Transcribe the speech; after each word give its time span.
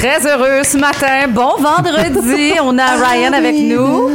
Très 0.00 0.26
heureux 0.26 0.62
ce 0.64 0.78
matin. 0.78 1.28
Bon 1.28 1.56
vendredi. 1.58 2.52
On 2.62 2.78
a 2.78 2.86
Ryan 2.96 3.34
avec 3.34 3.54
nous. 3.54 4.08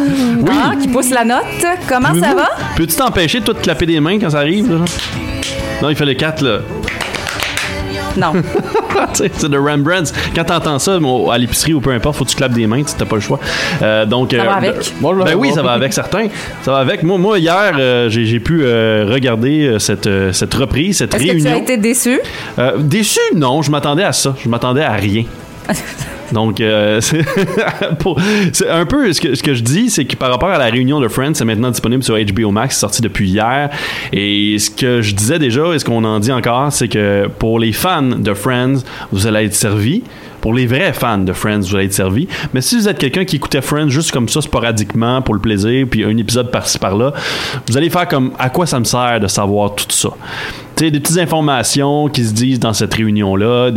Ah, 0.50 0.71
qui 0.82 0.88
pousse 0.88 1.12
la 1.12 1.23
note. 1.23 1.44
Comment 1.88 2.14
ça 2.20 2.34
va? 2.34 2.50
Peux-tu 2.76 2.96
t'empêcher, 2.96 3.39
toi, 3.41 3.54
de 3.54 3.59
clapper 3.59 3.86
des 3.86 4.00
mains 4.00 4.18
quand 4.20 4.32
ça 4.32 4.40
arrive? 4.40 4.68
là? 4.71 4.80
Non, 5.84 5.90
il 5.90 5.95
fait 5.95 6.05
les 6.05 6.16
quatre, 6.16 6.44
là. 6.44 6.59
Non. 8.18 8.32
C'est 9.13 9.45
de 9.45 9.58
Rembrandt. 9.58 10.12
Quand 10.34 10.45
t'entends 10.45 10.80
ça 10.80 10.98
bon, 11.00 11.30
à 11.30 11.38
l'épicerie 11.38 11.76
ou 11.76 11.82
peu 11.82 11.91
importe, 11.91 12.17
faut 12.17 12.26
que 12.26 12.30
tu 12.31 12.36
clapes 12.36 12.54
des 12.54 12.66
mains, 12.66 12.81
tu 12.81 12.94
t'as 12.98 13.05
pas 13.05 13.16
le 13.17 13.22
choix. 13.22 13.40
Euh, 13.84 14.05
donc, 14.08 14.31
Ça 14.31 14.38
euh, 14.38 14.44
va 14.45 14.55
avec? 14.55 14.76
ben, 15.02 15.13
ben 15.23 15.36
oui, 15.36 15.52
ça 15.54 15.62
va 15.62 15.73
avec 15.73 15.94
certains. 15.94 16.30
Ça 16.63 16.72
va 16.72 16.77
avec. 16.80 17.04
Moi, 17.04 17.20
moi 17.20 17.38
hier, 17.38 17.73
euh, 17.77 18.09
j'ai 18.09 18.40
pu 18.40 18.62
euh, 18.63 19.05
regarder 19.12 19.67
euh, 19.67 19.80
cette, 19.80 20.08
euh, 20.08 20.31
cette 20.34 20.54
reprise, 20.55 20.98
cette 20.98 21.13
Est-ce 21.13 21.23
que 21.26 21.30
réunion. 21.30 21.49
tu 21.52 21.55
as 21.55 21.58
été 21.58 21.77
déçu? 21.77 22.20
Euh, 22.58 22.77
déçu, 22.80 23.20
non. 23.36 23.62
Je 23.62 23.70
m'attendais 23.70 24.04
à 24.04 24.13
ça. 24.13 24.34
Je 24.44 24.49
m'attendais 24.49 24.84
à 24.84 24.94
rien. 24.94 25.26
Donc, 26.32 26.60
euh, 26.60 27.02
c'est 27.02 27.20
un 28.70 28.86
peu 28.86 29.14
ce 29.14 29.22
que, 29.22 29.54
je 29.54 29.62
dis, 29.62 29.90
c'est 29.90 30.05
que 30.05 30.16
par 30.16 30.32
rapport 30.32 30.50
à 30.50 30.58
la 30.58 30.66
réunion 30.66 31.00
de 31.00 31.08
Friends, 31.08 31.36
c'est 31.36 31.46
maintenant 31.46 31.72
disponible 31.72 32.04
sur 32.04 32.18
HBO 32.18 32.52
Max, 32.52 32.76
c'est 32.76 32.82
sorti 32.82 33.02
depuis 33.02 33.30
hier. 33.30 33.70
Et 34.12 34.58
ce 34.60 34.70
que 34.70 35.02
je 35.02 35.14
disais 35.14 35.40
déjà, 35.40 35.74
et 35.74 35.80
ce 35.80 35.86
qu'on 35.86 36.04
en 36.04 36.20
dit 36.20 36.32
encore, 36.32 36.72
c'est 36.72 36.88
que 36.88 37.28
pour 37.40 37.60
les 37.60 37.74
fans 37.74 38.02
de 38.02 38.34
Friends, 38.34 38.80
vous 39.12 39.28
allez 39.28 39.46
être 39.46 39.55
servis. 39.55 40.04
Pour 40.41 40.54
les 40.54 40.68
vrais 40.68 40.94
fans 40.94 41.18
de 41.18 41.34
Friends, 41.34 41.62
vous 41.62 41.76
allez 41.76 41.86
être 41.86 41.94
servis. 41.94 42.27
Mais 42.54 42.62
si 42.62 42.76
vous 42.77 42.88
êtes 42.88 43.00
quelqu'un 43.00 43.26
qui 43.26 43.38
écoutait 43.38 43.62
Friends 43.62 43.90
juste 43.90 44.12
comme 44.12 44.30
ça, 44.30 44.41
sporadiquement, 44.41 45.22
pour 45.24 45.34
le 45.34 45.40
plaisir, 45.40 45.88
puis 45.90 46.04
un 46.04 46.16
épisode 46.18 46.52
par-ci 46.52 46.77
par-là, 46.77 47.13
vous 47.68 47.77
allez 47.77 47.90
faire 47.90 48.07
comme 48.07 48.32
à 48.38 48.50
quoi 48.50 48.68
ça 48.68 48.79
me 48.79 48.85
sert 48.85 49.20
de 49.20 49.27
savoir 49.27 49.74
tout 49.74 49.85
ça? 49.90 50.10
Des 50.77 50.91
petites 50.91 51.18
informations 51.18 52.09
qui 52.09 52.26
se 52.26 52.34
disent 52.34 52.59
dans 52.59 52.73
cette 52.73 52.93
réunion-là, 52.93 53.71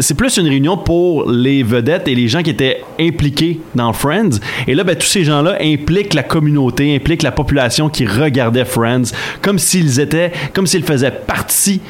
c'est 0.00 0.16
plus 0.16 0.36
une 0.38 0.48
réunion 0.48 0.78
pour 0.78 1.30
les 1.30 1.62
vedettes 1.62 2.08
et 2.08 2.14
les 2.14 2.26
gens 2.26 2.42
qui 2.42 2.50
étaient 2.50 2.82
impliqués 2.98 3.60
dans 3.74 3.92
Friends. 3.92 4.40
Et 4.66 4.74
là, 4.74 4.82
ben, 4.82 4.96
tous 4.96 5.06
ces 5.06 5.24
gens-là 5.24 5.58
impliquent 5.60 6.14
la 6.14 6.22
communauté, 6.22 6.96
impliquent 6.96 7.22
la 7.22 7.32
population 7.32 7.90
qui 7.90 8.06
regardait 8.06 8.64
Friends, 8.64 9.12
comme 9.42 9.58
s'ils 9.58 10.00
étaient, 10.00 10.32
comme 10.54 10.66
s'ils 10.66 10.84
faisaient 10.84 11.10
partie 11.10 11.82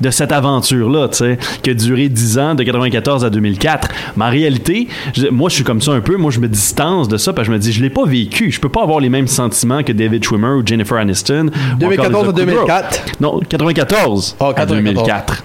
de 0.00 0.10
cette 0.10 0.32
aventure-là, 0.32 1.08
tu 1.08 1.16
sais, 1.18 1.38
qui 1.62 1.70
a 1.70 1.74
duré 1.74 2.08
10 2.08 2.38
ans, 2.38 2.54
de 2.54 2.62
94 2.62 3.24
à 3.24 3.30
2004. 3.30 3.88
Mais 4.16 4.24
en 4.24 4.30
réalité, 4.30 4.88
je- 5.14 5.28
moi, 5.28 5.48
je 5.48 5.54
suis 5.56 5.64
comme 5.64 5.80
ça 5.80 5.92
un 5.92 6.00
peu. 6.00 6.16
Moi, 6.16 6.30
je 6.30 6.40
me 6.40 6.48
distance 6.48 7.08
de 7.08 7.16
ça 7.16 7.32
parce 7.32 7.46
que 7.48 7.52
je 7.52 7.56
me 7.56 7.60
dis, 7.60 7.72
je 7.72 7.82
l'ai 7.82 7.90
pas 7.90 8.04
vécu. 8.04 8.50
Je 8.50 8.60
peux 8.60 8.68
pas 8.68 8.82
avoir 8.82 9.00
les 9.00 9.08
mêmes 9.08 9.26
sentiments 9.26 9.82
que 9.82 9.92
David 9.92 10.24
Schwimmer 10.24 10.48
ou 10.60 10.62
Jennifer 10.66 10.96
Aniston. 10.98 11.46
ou 11.46 11.78
2014 11.78 12.14
encore 12.14 12.28
à 12.28 12.32
Lisa 12.32 12.32
Kudrow. 12.32 12.66
2004. 12.66 13.02
Non, 13.20 13.40
94 13.48 14.36
Oh, 14.40 14.44
à 14.44 14.54
94. 14.54 14.82
2004. 15.04 15.42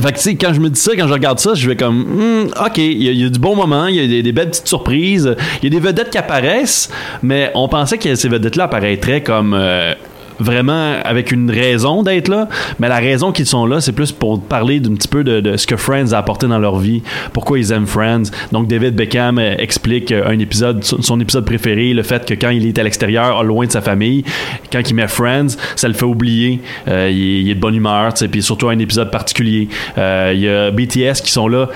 Fait 0.00 0.10
que, 0.10 0.16
tu 0.16 0.22
sais, 0.22 0.34
quand 0.34 0.52
je 0.52 0.60
me 0.60 0.68
dis 0.70 0.80
ça, 0.80 0.90
quand 0.98 1.06
je 1.06 1.12
regarde 1.12 1.38
ça, 1.38 1.54
je 1.54 1.68
vais 1.68 1.76
comme, 1.76 2.00
Hmm, 2.00 2.46
OK, 2.66 2.78
il 2.78 3.02
y, 3.02 3.08
a- 3.08 3.12
il 3.12 3.20
y 3.22 3.24
a 3.24 3.28
du 3.28 3.38
bon 3.38 3.54
moment, 3.54 3.86
il 3.86 3.94
y 3.94 4.00
a 4.00 4.06
des, 4.08 4.22
des 4.24 4.32
belles 4.32 4.50
petites 4.50 4.66
surprises, 4.66 5.36
il 5.62 5.72
y 5.72 5.76
a 5.76 5.80
des 5.80 5.84
vedettes 5.86 6.10
qui 6.10 6.18
apparaissent, 6.18 6.90
mais 7.22 7.52
on 7.54 7.68
pensait 7.68 7.96
que 7.98 8.12
ces 8.16 8.28
vedettes-là 8.28 8.64
apparaîtraient 8.64 9.22
comme. 9.22 9.54
euh, 9.54 9.94
vraiment 10.38 10.94
avec 11.04 11.32
une 11.32 11.50
raison 11.50 12.02
d'être 12.02 12.28
là, 12.28 12.48
mais 12.78 12.88
la 12.88 12.98
raison 12.98 13.32
qu'ils 13.32 13.46
sont 13.46 13.66
là, 13.66 13.80
c'est 13.80 13.92
plus 13.92 14.12
pour 14.12 14.40
parler 14.42 14.80
d'un 14.80 14.94
petit 14.94 15.08
peu 15.08 15.24
de, 15.24 15.56
ce 15.56 15.66
que 15.66 15.76
Friends 15.76 16.12
a 16.12 16.18
apporté 16.18 16.46
dans 16.46 16.58
leur 16.58 16.78
vie, 16.78 17.02
pourquoi 17.32 17.58
ils 17.58 17.72
aiment 17.72 17.86
Friends. 17.86 18.24
Donc 18.52 18.68
David 18.68 18.94
Beckham 18.94 19.38
euh, 19.38 19.54
explique 19.58 20.12
euh, 20.12 20.26
un 20.26 20.38
épisode, 20.38 20.82
son 20.84 21.20
épisode 21.20 21.44
préféré, 21.44 21.92
le 21.92 22.02
fait 22.02 22.26
que 22.26 22.34
quand 22.34 22.50
il 22.50 22.66
est 22.66 22.78
à 22.78 22.82
l'extérieur, 22.82 23.42
loin 23.44 23.66
de 23.66 23.72
sa 23.72 23.80
famille, 23.80 24.24
quand 24.72 24.80
il 24.88 24.94
met 24.94 25.08
Friends, 25.08 25.56
ça 25.76 25.88
le 25.88 25.94
fait 25.94 26.04
oublier. 26.04 26.60
Euh, 26.88 27.10
il, 27.12 27.48
est, 27.50 27.54
de 27.54 27.60
bonne 27.60 27.74
humeur, 27.74 28.12
puis 28.30 28.42
surtout 28.42 28.68
un 28.68 28.78
épisode 28.78 29.10
particulier. 29.10 29.68
Il 29.96 30.40
y 30.40 30.48
a 30.48 30.70
BTS 30.70 31.22
qui 31.22 31.30
sont 31.30 31.48
là 31.48 31.68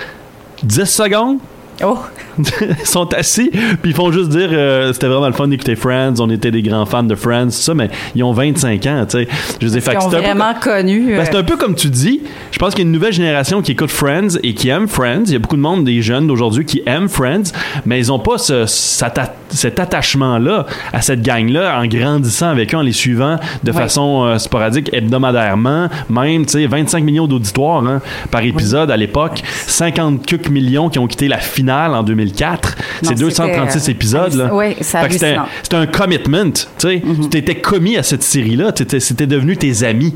10 0.63 0.85
secondes, 0.85 1.37
Oh, 1.83 1.97
ils 2.39 2.85
sont 2.85 3.13
assis, 3.13 3.49
puis 3.81 3.91
ils 3.91 3.93
font 3.93 4.11
juste 4.11 4.29
dire 4.29 4.49
euh, 4.51 4.93
c'était 4.93 5.07
vraiment 5.07 5.27
le 5.27 5.33
fun 5.33 5.47
d'écouter 5.47 5.75
Friends, 5.75 6.15
on 6.19 6.29
était 6.29 6.51
des 6.51 6.61
grands 6.61 6.85
fans 6.85 7.03
de 7.03 7.15
Friends, 7.15 7.45
tout 7.47 7.51
ça, 7.51 7.73
mais 7.73 7.89
ils 8.15 8.23
ont 8.23 8.31
25 8.33 8.85
ans, 8.85 9.05
tu 9.09 9.17
sais. 9.17 9.27
Je 9.59 9.65
veux 9.65 9.71
dire, 9.71 9.81
fait 9.81 9.95
un 9.95 10.09
peu 10.09 10.17
vraiment 10.17 10.53
connu. 10.53 11.15
ben, 11.15 11.25
c'est 11.25 11.35
un 11.35 11.43
peu 11.43 11.57
comme 11.57 11.75
tu 11.75 11.89
dis. 11.89 12.21
Je 12.51 12.57
pense 12.59 12.73
qu'il 12.73 12.83
y 12.83 12.85
a 12.85 12.87
une 12.87 12.91
nouvelle 12.91 13.13
génération 13.13 13.61
qui 13.61 13.71
écoute 13.73 13.91
Friends 13.91 14.37
et 14.43 14.53
qui 14.53 14.69
aime 14.69 14.87
Friends. 14.87 15.23
Il 15.27 15.33
y 15.33 15.35
a 15.35 15.39
beaucoup 15.39 15.55
de 15.55 15.61
monde, 15.61 15.85
des 15.85 16.01
jeunes 16.01 16.27
d'aujourd'hui, 16.27 16.65
qui 16.65 16.81
aiment 16.85 17.09
Friends, 17.09 17.51
mais 17.85 17.99
ils 17.99 18.07
n'ont 18.07 18.19
pas 18.19 18.37
ce- 18.37 18.65
cet, 18.65 19.79
attachement-là 19.79 20.65
à 20.93 21.01
cette 21.01 21.21
gang-là 21.21 21.79
en 21.79 21.85
grandissant 21.87 22.49
avec 22.49 22.73
eux, 22.73 22.77
en 22.77 22.81
les 22.81 22.91
suivant 22.91 23.37
de 23.63 23.71
façon 23.71 24.25
euh, 24.25 24.37
sporadique, 24.37 24.89
hebdomadairement. 24.93 25.87
Même, 26.09 26.45
tu 26.45 26.53
sais, 26.53 26.67
25 26.67 27.03
millions 27.03 27.27
d'auditoires 27.27 27.85
hein, 27.85 28.01
par 28.31 28.43
épisode 28.43 28.91
à 28.91 28.97
l'époque. 28.97 29.41
50 29.67 30.25
quelques 30.25 30.49
millions 30.49 30.89
qui 30.89 30.99
ont 30.99 31.07
quitté 31.07 31.27
la 31.27 31.37
finale 31.37 31.68
en 31.69 32.03
2004. 32.03 32.75
C'est 33.01 33.11
Non, 33.11 33.15
236 33.15 33.79
c'était, 33.79 33.89
euh, 33.89 33.93
épisodes. 33.93 34.33
Là. 34.33 34.49
oui, 34.53 34.75
c'était 34.81 35.75
un 35.75 35.87
commitment. 35.87 36.51
Tu 36.77 37.01
tu 37.01 37.29
t'étais 37.29 37.55
commis 37.55 37.97
à 37.97 38.03
cette 38.03 38.23
série-là. 38.23 38.71
C'était 38.99 39.27
devenu 39.27 39.57
tes 39.57 39.83
amis. 39.83 40.15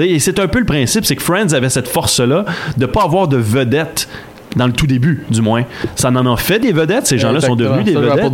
Et 0.00 0.18
c'est 0.18 0.38
un 0.38 0.48
peu 0.48 0.58
le 0.58 0.64
principe, 0.64 1.04
c'est 1.04 1.16
que 1.16 1.22
Friends 1.22 1.52
avait 1.52 1.70
cette 1.70 1.88
force-là 1.88 2.44
de 2.76 2.86
pas 2.86 3.02
avoir 3.02 3.28
de 3.28 3.36
vedettes 3.36 4.08
dans 4.56 4.66
le 4.66 4.72
tout 4.72 4.86
début, 4.86 5.24
du 5.30 5.40
moins. 5.42 5.64
Ça 5.94 6.08
en 6.10 6.32
a 6.32 6.36
fait 6.36 6.58
des 6.58 6.72
vedettes. 6.72 7.06
Ces 7.06 7.18
gens-là 7.18 7.40
sont 7.40 7.56
devenus 7.56 7.84
des 7.84 7.94
vedettes. 7.94 8.32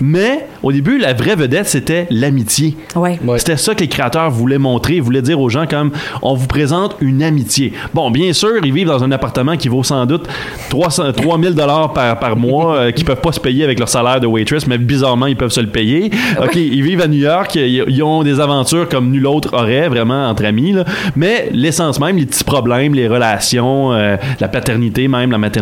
Mais 0.00 0.46
au 0.62 0.72
début, 0.72 0.98
la 0.98 1.12
vraie 1.14 1.34
vedette, 1.36 1.66
c'était 1.68 2.06
l'amitié. 2.10 2.76
ouais. 2.96 3.18
Ouais. 3.24 3.38
C'était 3.38 3.56
ça 3.56 3.74
que 3.74 3.80
les 3.80 3.88
créateurs 3.88 4.30
voulaient 4.30 4.58
montrer. 4.58 5.00
Voulaient 5.00 5.22
dire 5.22 5.40
aux 5.40 5.48
gens 5.48 5.66
comme 5.66 5.90
on 6.22 6.34
vous 6.34 6.46
présente 6.46 6.96
une 7.00 7.22
amitié. 7.22 7.72
Bon, 7.94 8.10
bien 8.10 8.32
sûr, 8.32 8.64
ils 8.64 8.72
vivent 8.72 8.86
dans 8.88 9.02
un 9.04 9.10
appartement 9.12 9.56
qui 9.56 9.68
vaut 9.68 9.82
sans 9.82 10.06
doute 10.06 10.26
300 10.70 11.12
3000 11.12 11.54
dollars 11.54 11.92
par, 11.92 12.18
par 12.18 12.36
mois, 12.36 12.76
euh, 12.76 12.90
qu'ils 12.90 13.04
peuvent 13.04 13.20
pas 13.20 13.32
se 13.32 13.40
payer 13.40 13.64
avec 13.64 13.78
leur 13.78 13.88
salaire 13.88 14.20
de 14.20 14.26
waitress, 14.26 14.66
mais 14.66 14.78
bizarrement, 14.78 15.26
ils 15.26 15.36
peuvent 15.36 15.50
se 15.50 15.60
le 15.60 15.66
payer. 15.68 16.10
OK, 16.42 16.54
ils 16.56 16.82
vivent 16.82 17.00
à 17.00 17.08
New 17.08 17.18
York, 17.20 17.54
ils, 17.54 17.84
ils 17.88 18.02
ont 18.02 18.22
des 18.22 18.40
aventures 18.40 18.88
comme 18.88 19.10
nul 19.10 19.26
autre 19.26 19.54
aurait, 19.54 19.88
vraiment, 19.88 20.28
entre 20.28 20.44
amis. 20.44 20.72
là. 20.72 20.84
Mais 21.16 21.48
l'essence 21.52 22.00
même, 22.00 22.16
les 22.16 22.26
petits 22.26 22.44
problèmes, 22.44 22.94
les 22.94 23.08
relations, 23.08 23.92
euh, 23.92 24.16
la 24.40 24.48
paternité 24.48 25.08
même, 25.08 25.30
la 25.30 25.38
maternité, 25.38 25.61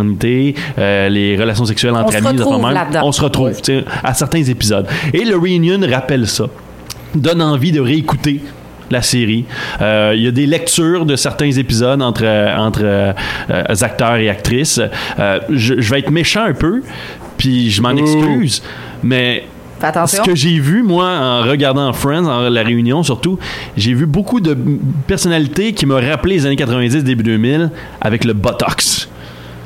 euh, 0.79 1.09
les 1.09 1.37
relations 1.37 1.65
sexuelles 1.65 1.95
entre 1.95 2.13
se 2.13 2.19
amis, 2.19 2.39
là-dedans. 2.39 3.01
on 3.05 3.13
se 3.13 3.23
retrouve 3.23 3.53
à 4.03 4.15
certains 4.15 4.43
épisodes. 4.43 4.87
Et 5.13 5.25
le 5.25 5.37
Reunion 5.37 5.81
rappelle 5.91 6.27
ça 6.27 6.47
donne 7.15 7.43
envie 7.43 7.73
de 7.73 7.81
réécouter 7.81 8.41
la 8.91 9.03
série. 9.03 9.45
Euh, 9.81 10.13
Il 10.17 10.23
y 10.23 10.27
a 10.27 10.31
des 10.31 10.47
lectures 10.47 11.07
de 11.07 11.17
certains 11.17 11.51
épisodes 11.51 12.03
entre, 12.03 12.23
euh, 12.25 12.57
entre 12.57 12.81
euh, 12.83 13.13
acteurs 13.81 14.17
et 14.17 14.29
actrices. 14.29 14.81
Je, 15.49 15.81
je 15.81 15.91
vais 15.91 16.01
être 16.01 16.11
méchant 16.11 16.45
un 16.45 16.55
peu, 16.55 16.83
puis 17.37 17.71
je 17.71 17.81
m'en 17.81 17.91
excuse, 17.91 18.63
mais 19.03 19.45
ce 20.07 20.21
que 20.23 20.35
j'ai 20.35 20.59
vu, 20.59 20.83
moi, 20.83 21.07
en 21.09 21.43
regardant 21.43 21.93
Friends, 21.93 22.27
en 22.27 22.51
la 22.51 22.63
réunion 22.63 23.03
surtout, 23.03 23.39
j'ai 23.77 23.95
vu 23.95 24.07
beaucoup 24.07 24.41
de 24.41 24.57
personnalités 25.07 25.73
qui 25.73 25.87
me 25.87 25.95
rappelaient 25.95 26.35
les 26.35 26.47
années 26.47 26.57
90, 26.57 27.05
début 27.05 27.23
2000, 27.23 27.71
avec 28.01 28.25
le 28.25 28.35
Botox. 28.35 29.09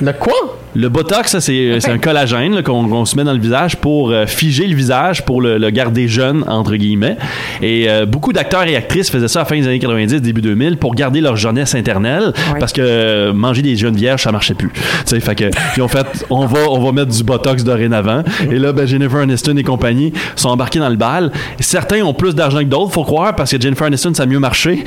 De 0.00 0.12
quoi? 0.12 0.56
Le 0.76 0.88
Botox, 0.88 1.32
ça, 1.32 1.40
c'est 1.40 1.80
un 1.90 1.98
collagène 1.98 2.62
qu'on 2.62 3.04
se 3.04 3.16
met 3.16 3.24
dans 3.24 3.32
le 3.32 3.40
visage 3.40 3.74
pour 3.76 4.10
euh, 4.12 4.26
figer 4.26 4.68
le 4.68 4.76
visage, 4.76 5.24
pour 5.24 5.42
le, 5.42 5.58
le 5.58 5.70
garder 5.70 6.06
jeune, 6.06 6.44
entre 6.46 6.76
guillemets. 6.76 7.16
Et 7.60 7.86
euh, 7.90 8.06
beaucoup 8.06 8.32
d'acteurs 8.32 8.62
et 8.62 8.76
actrices 8.76 9.10
faisaient 9.10 9.26
ça 9.26 9.40
à 9.40 9.42
la 9.42 9.48
fin 9.48 9.56
des 9.56 9.66
années 9.66 9.80
90, 9.80 10.22
début 10.22 10.40
2000, 10.42 10.76
pour 10.76 10.94
garder 10.94 11.20
leur 11.20 11.34
jeunesse 11.34 11.74
internelle, 11.74 12.32
Ouais. 12.52 12.60
parce 12.60 12.72
que 12.72 12.80
euh, 12.84 13.32
manger 13.32 13.62
des 13.62 13.74
jeunes 13.74 13.96
vierges, 13.96 14.22
ça 14.22 14.30
marchait 14.30 14.54
plus. 14.54 14.70
Tu 14.70 14.80
sais, 15.06 15.18
fait 15.18 15.34
que, 15.34 15.50
ils 15.76 15.82
ont 15.82 15.88
fait, 15.88 16.06
on 16.30 16.46
va, 16.46 16.60
on 16.70 16.78
va 16.78 16.92
mettre 16.92 17.10
du 17.16 17.24
Botox 17.24 17.64
dorénavant. 17.64 18.22
Et 18.48 18.60
là, 18.60 18.72
ben, 18.72 18.86
Jennifer 18.86 19.18
Aniston 19.18 19.56
et 19.56 19.64
compagnie 19.64 20.12
sont 20.36 20.50
embarqués 20.50 20.78
dans 20.78 20.88
le 20.88 20.94
bal. 20.96 21.32
Certains 21.58 22.02
ont 22.04 22.14
plus 22.14 22.36
d'argent 22.36 22.60
que 22.60 22.64
d'autres, 22.66 22.92
faut 22.92 23.02
croire, 23.02 23.34
parce 23.34 23.50
que 23.50 23.60
Jennifer 23.60 23.88
Aniston, 23.88 24.14
ça 24.14 24.22
a 24.22 24.26
mieux 24.26 24.38
marché. 24.38 24.84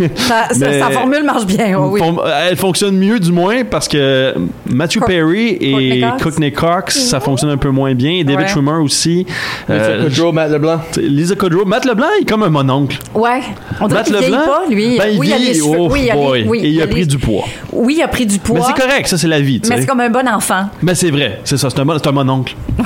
Sa 0.52 0.90
formule 0.90 1.22
marche 1.24 1.46
bien. 1.46 1.78
oui. 1.78 2.00
Fon- 2.00 2.18
Elle 2.50 2.56
fonctionne 2.56 2.96
mieux 2.96 3.20
du 3.20 3.30
moins 3.32 3.62
parce 3.64 3.86
que 3.88 4.34
Matthew 4.70 5.00
Perry 5.06 5.48
et 5.60 5.70
Courtney 5.72 6.00
Cox. 6.00 6.22
Courtney 6.22 6.52
Cox, 6.52 6.98
ça 6.98 7.20
fonctionne 7.20 7.50
un 7.50 7.56
peu 7.56 7.70
moins 7.70 7.94
bien. 7.94 8.22
David 8.24 8.40
Ouais. 8.40 8.48
Schwimmer 8.48 8.80
aussi. 8.82 9.26
Euh, 9.70 10.08
Joe, 10.10 10.32
Matt 10.32 10.50
LeBlanc. 10.50 10.80
Lisa 10.96 11.34
Kudrow. 11.34 11.64
Matt 11.64 11.84
Leblanc 11.84 12.06
est 12.20 12.28
comme 12.28 12.42
un 12.42 12.48
mononcle. 12.50 12.98
Ouais. 13.14 13.40
On 13.80 13.88
dirait 13.88 14.00
Matt 14.00 14.06
qu'il 14.06 14.16
vieillit 14.16 14.32
Leblanc, 14.32 14.46
pas, 14.46 14.62
lui. 14.68 14.98
ben, 14.98 15.08
il 15.12 15.18
oui, 15.18 15.26
il 15.28 15.32
a 15.50 15.54
cheveux. 15.54 15.76
Oh 15.78 15.88
oui, 15.90 16.00
il 16.04 16.10
a 16.10 16.16
oui, 16.16 16.60
Et 16.62 16.68
il 16.70 16.80
a 16.82 16.86
les- 16.86 16.90
pris 16.90 17.06
du 17.06 17.18
poids. 17.18 17.44
Oui, 17.72 17.94
il 17.98 18.02
a 18.02 18.08
pris 18.08 18.26
du 18.26 18.38
poids. 18.38 18.58
Mais 18.58 18.64
c'est 18.66 18.82
correct, 18.86 19.06
ça 19.08 19.18
c'est 19.18 19.28
la 19.28 19.40
vie. 19.40 19.60
Mais 19.68 19.80
c'est 19.80 19.86
comme 19.86 20.00
un 20.00 20.10
bon 20.10 20.26
enfant. 20.28 20.66
Mais 20.82 20.94
c'est 20.94 21.10
vrai, 21.10 21.40
c'est 21.44 21.56
ça, 21.56 21.70
c'est 21.70 21.80
un, 21.80 21.84
mon- 21.84 21.98
c'est 21.98 22.06
un 22.08 22.12
mononcle. 22.12 22.54
Ouais. 22.78 22.84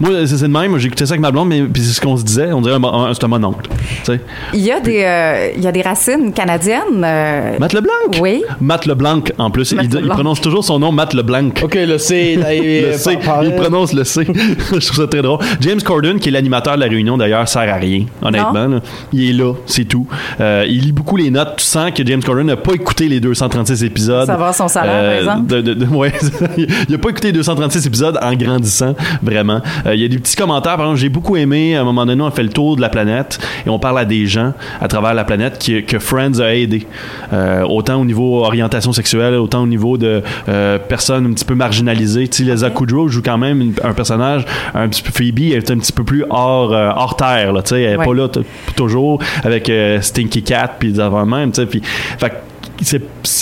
Moi, 0.00 0.10
c'est 0.26 0.40
de 0.42 0.46
même. 0.46 0.76
J'ai 0.78 0.86
écouté 0.88 1.06
ça 1.06 1.12
avec 1.12 1.20
ma 1.20 1.30
blonde, 1.30 1.48
mais 1.48 1.62
puis 1.62 1.82
c'est 1.82 1.92
ce 1.94 2.00
qu'on 2.00 2.16
se 2.16 2.24
disait. 2.24 2.52
On 2.52 2.60
dirait 2.60 2.76
un, 2.76 3.14
c'est 3.14 3.24
un 3.24 3.28
mononcle. 3.28 3.68
Tu 3.70 4.04
sais. 4.04 4.20
Il 4.54 4.60
y, 4.60 4.70
a 4.72 4.80
des, 4.80 5.02
euh, 5.04 5.50
il 5.56 5.62
y 5.62 5.66
a 5.66 5.72
des 5.72 5.82
racines 5.82 6.32
canadiennes. 6.32 7.02
euh, 7.04 7.58
Matt 7.58 7.72
LeBlanc? 7.72 7.92
Oui. 8.20 8.42
Matt 8.60 8.86
LeBlanc, 8.86 9.22
en 9.38 9.50
plus. 9.50 9.74
Il, 9.80 9.88
prononce 10.08 10.40
toujours 10.40 10.64
son 10.64 10.78
nom 10.78 10.92
Matt 10.92 11.14
LeBlanc. 11.14 11.50
Ok, 11.62 11.74
le 11.74 11.98
C, 11.98 12.36
là, 12.36 12.54
il, 12.54 12.82
Le 12.90 12.92
C, 12.92 13.18
il 13.42 13.54
prononce 13.54 13.92
le 13.92 14.04
C. 14.04 14.26
je 14.26 14.86
trouve 14.86 14.96
ça 14.96 15.06
très 15.06 15.22
drôle. 15.22 15.38
James 15.60 15.80
Corden, 15.82 16.18
qui 16.18 16.28
est 16.28 16.32
l'animateur 16.32 16.74
de 16.76 16.80
la 16.80 16.86
réunion, 16.86 17.16
d'ailleurs, 17.16 17.48
sert 17.48 17.62
à 17.72 17.76
rien, 17.76 18.04
honnêtement. 18.22 18.66
là. 18.66 18.80
Il 19.12 19.30
est 19.30 19.32
là, 19.32 19.52
c'est 19.66 19.84
tout. 19.84 20.06
Euh, 20.40 20.64
il 20.68 20.80
lit 20.82 20.92
beaucoup 20.92 21.16
les 21.16 21.30
notes. 21.30 21.54
Tu 21.56 21.64
sens 21.64 21.90
que 21.92 22.04
James 22.06 22.22
Corden 22.22 22.46
n'a 22.46 22.56
pas 22.56 22.72
écouté 22.74 23.08
les 23.08 23.20
236 23.20 23.84
épisodes. 23.84 24.22
Euh, 24.22 24.26
Ça 24.26 24.36
va, 24.36 24.52
son 24.52 24.68
salaire, 24.68 25.02
par 25.04 25.12
exemple. 25.34 25.46
de- 25.46 25.60
de- 25.62 25.74
de- 25.74 25.86
ouais, 25.94 26.12
il 26.56 26.66
n'a 26.90 26.98
pas 26.98 27.10
écouté 27.10 27.28
les 27.28 27.32
236 27.34 27.86
épisodes 27.86 28.18
en 28.20 28.34
grandissant, 28.34 28.94
vraiment. 29.22 29.60
Euh, 29.86 29.94
il 29.94 30.00
y 30.02 30.04
a 30.04 30.08
des 30.08 30.18
petits 30.18 30.36
commentaires. 30.36 30.76
Par 30.76 30.86
exemple, 30.86 31.00
j'ai 31.00 31.08
beaucoup 31.08 31.36
aimé, 31.36 31.76
à 31.76 31.80
un 31.80 31.84
moment 31.84 32.04
donné, 32.06 32.22
on 32.22 32.30
fait 32.30 32.42
le 32.42 32.48
tour 32.50 32.76
de 32.76 32.80
la 32.80 32.88
planète 32.88 33.38
et 33.66 33.70
on 33.70 33.78
parle 33.78 33.98
à 33.98 34.04
des 34.04 34.26
gens 34.26 34.52
à 34.80 34.88
travers 34.88 35.14
la 35.14 35.24
planète 35.24 35.58
qui- 35.58 35.84
que 35.84 35.98
Friends 35.98 36.40
a 36.40 36.54
aidé. 36.54 36.86
Euh, 37.32 37.62
autant 37.64 38.00
au 38.00 38.04
niveau 38.04 38.44
orientation 38.44 38.92
sexuelle, 38.92 39.34
autant 39.34 39.62
au 39.62 39.66
niveau 39.66 39.96
de 39.98 40.22
euh, 40.48 40.78
personnes 40.78 41.26
un 41.26 41.32
petit 41.32 41.44
peu 41.44 41.54
marginalisées. 41.54 42.28
Tu 42.28 42.44
sais, 42.44 42.50
Lisa 42.50 42.70
Kudrow 42.70 43.08
joue 43.08 43.22
quand 43.22 43.38
même 43.38 43.60
une- 43.60 43.74
un 43.82 43.92
personnage 43.92 44.44
un 44.74 44.88
petit 44.88 45.02
peu 45.02 45.10
Phoebe, 45.12 45.38
elle 45.52 45.58
est 45.58 45.70
un 45.70 45.78
petit 45.78 45.92
peu 45.92 46.04
plus 46.04 46.24
hors, 46.30 46.72
euh, 46.72 46.90
hors 46.94 47.16
terre. 47.16 47.52
Là, 47.52 47.62
tu 47.62 47.70
sais, 47.70 47.82
elle 47.82 47.92
est 47.94 47.96
Ouais. 47.96 48.04
pas 48.04 48.14
là 48.14 48.28
toujours 48.74 49.20
avec 49.44 49.68
euh, 49.70 50.00
Stinky 50.00 50.42
Cat 50.42 50.72
puis 50.78 51.00
avant 51.00 51.24
même. 51.26 51.50
tu 51.52 51.60
sais, 51.60 51.66
Puis, 51.66 51.80
fait 52.18 52.32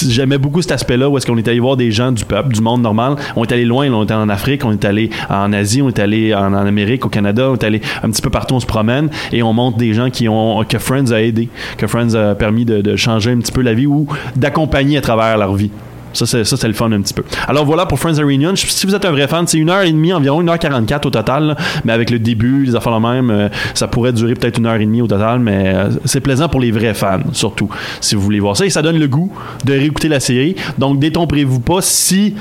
j'aimais 0.09 0.39
beaucoup 0.39 0.63
cet 0.63 0.73
aspect-là 0.73 1.09
où 1.09 1.17
est-ce 1.17 1.27
qu'on 1.27 1.37
est 1.37 1.49
allé 1.49 1.61
voir 1.61 1.77
des 1.77 1.91
gens 1.91 2.13
du 2.13 2.25
peuple, 2.25 2.53
du 2.55 2.61
monde 2.61 2.83
normal. 2.83 3.17
On 3.37 3.45
est 3.45 3.53
allé 3.53 3.65
loin, 3.65 3.91
on 3.91 4.05
est 4.05 4.11
allé 4.11 4.23
en 4.23 4.29
Afrique, 4.29 4.65
on 4.65 4.73
est 4.73 4.85
allé 4.85 5.11
en 5.29 5.53
Asie, 5.53 5.83
on 5.83 5.89
est 5.89 5.99
allé 5.99 6.35
en, 6.35 6.53
en 6.53 6.67
Amérique, 6.67 7.05
au 7.07 7.09
Canada, 7.09 7.51
on 7.51 7.55
est 7.55 7.65
allé 7.65 7.81
un 8.03 8.11
petit 8.11 8.23
peu 8.23 8.31
partout, 8.31 8.55
on 8.55 8.61
se 8.61 8.67
promène 8.67 9.11
et 9.33 9.43
on 9.43 9.53
montre 9.53 9.79
des 9.79 9.95
gens 9.95 10.11
qui 10.11 10.29
ont 10.29 10.65
que 10.65 10.79
Friends 10.79 11.13
a 11.13 11.21
aidé, 11.21 11.49
que 11.77 11.87
Friends 11.87 12.15
a 12.15 12.35
permis 12.35 12.65
de, 12.65 12.81
de 12.81 12.97
changer 12.97 13.33
un 13.33 13.39
petit 13.39 13.53
peu 13.53 13.63
la 13.63 13.75
vie 13.75 13.87
ou 13.87 14.07
d'accompagner 14.37 14.99
à 14.99 15.01
travers 15.01 15.37
leur 15.39 15.55
vie. 15.55 15.71
Ça, 16.15 16.27
c'est, 16.27 16.65
le 16.65 16.73
fun 16.73 16.91
un 16.93 17.01
petit 17.01 17.15
peu. 17.15 17.25
Alors 17.47 17.65
voilà 17.65 17.87
pour 17.87 17.99
Friends 17.99 18.19
Reunion. 18.19 18.55
Si 18.57 18.87
vous 18.87 18.95
êtes 18.95 19.05
un 19.05 19.11
vrai 19.11 19.29
fan, 19.29 19.47
c'est 19.47 19.59
une 19.59 19.71
heure 19.71 19.83
et 19.83 19.93
demie, 19.93 20.13
environ 20.13 20.41
une 20.41 20.49
heure 20.49 20.59
44 20.59 21.07
au 21.07 21.11
total. 21.11 21.57
Mais 21.85 21.93
avec 21.93 22.11
le 22.11 22.19
début, 22.19 22.65
les 22.65 22.77
affaires 22.77 22.93
la 22.93 23.01
même, 23.01 23.31
euh, 23.31 23.49
ça 23.75 23.89
pourrait 23.89 24.13
durer 24.13 24.35
peut-être 24.35 24.59
une 24.59 24.67
heure 24.67 24.77
et 24.77 24.87
demie 24.87 25.03
au 25.03 25.07
total. 25.07 25.41
Mais 25.41 25.75
euh, 25.75 25.91
c'est 26.05 26.21
plaisant 26.21 26.49
pour 26.49 26.61
les 26.61 26.71
vrais 26.71 26.95
fans, 26.95 27.21
surtout, 27.33 27.69
si 28.01 28.15
vous 28.15 28.23
voulez 28.23 28.41
voir 28.41 28.57
ça. 28.57 28.65
Et 28.65 28.71
ça 28.71 28.83
donne 28.83 28.99
le 28.99 29.09
goût 29.09 29.33
de 29.65 29.73
réécouter 29.73 30.09
la 30.09 30.21
série. 30.21 30.55
Donc, 30.79 30.99
détomprez-vous 30.99 31.61
pas 31.61 31.81
si 31.81 32.35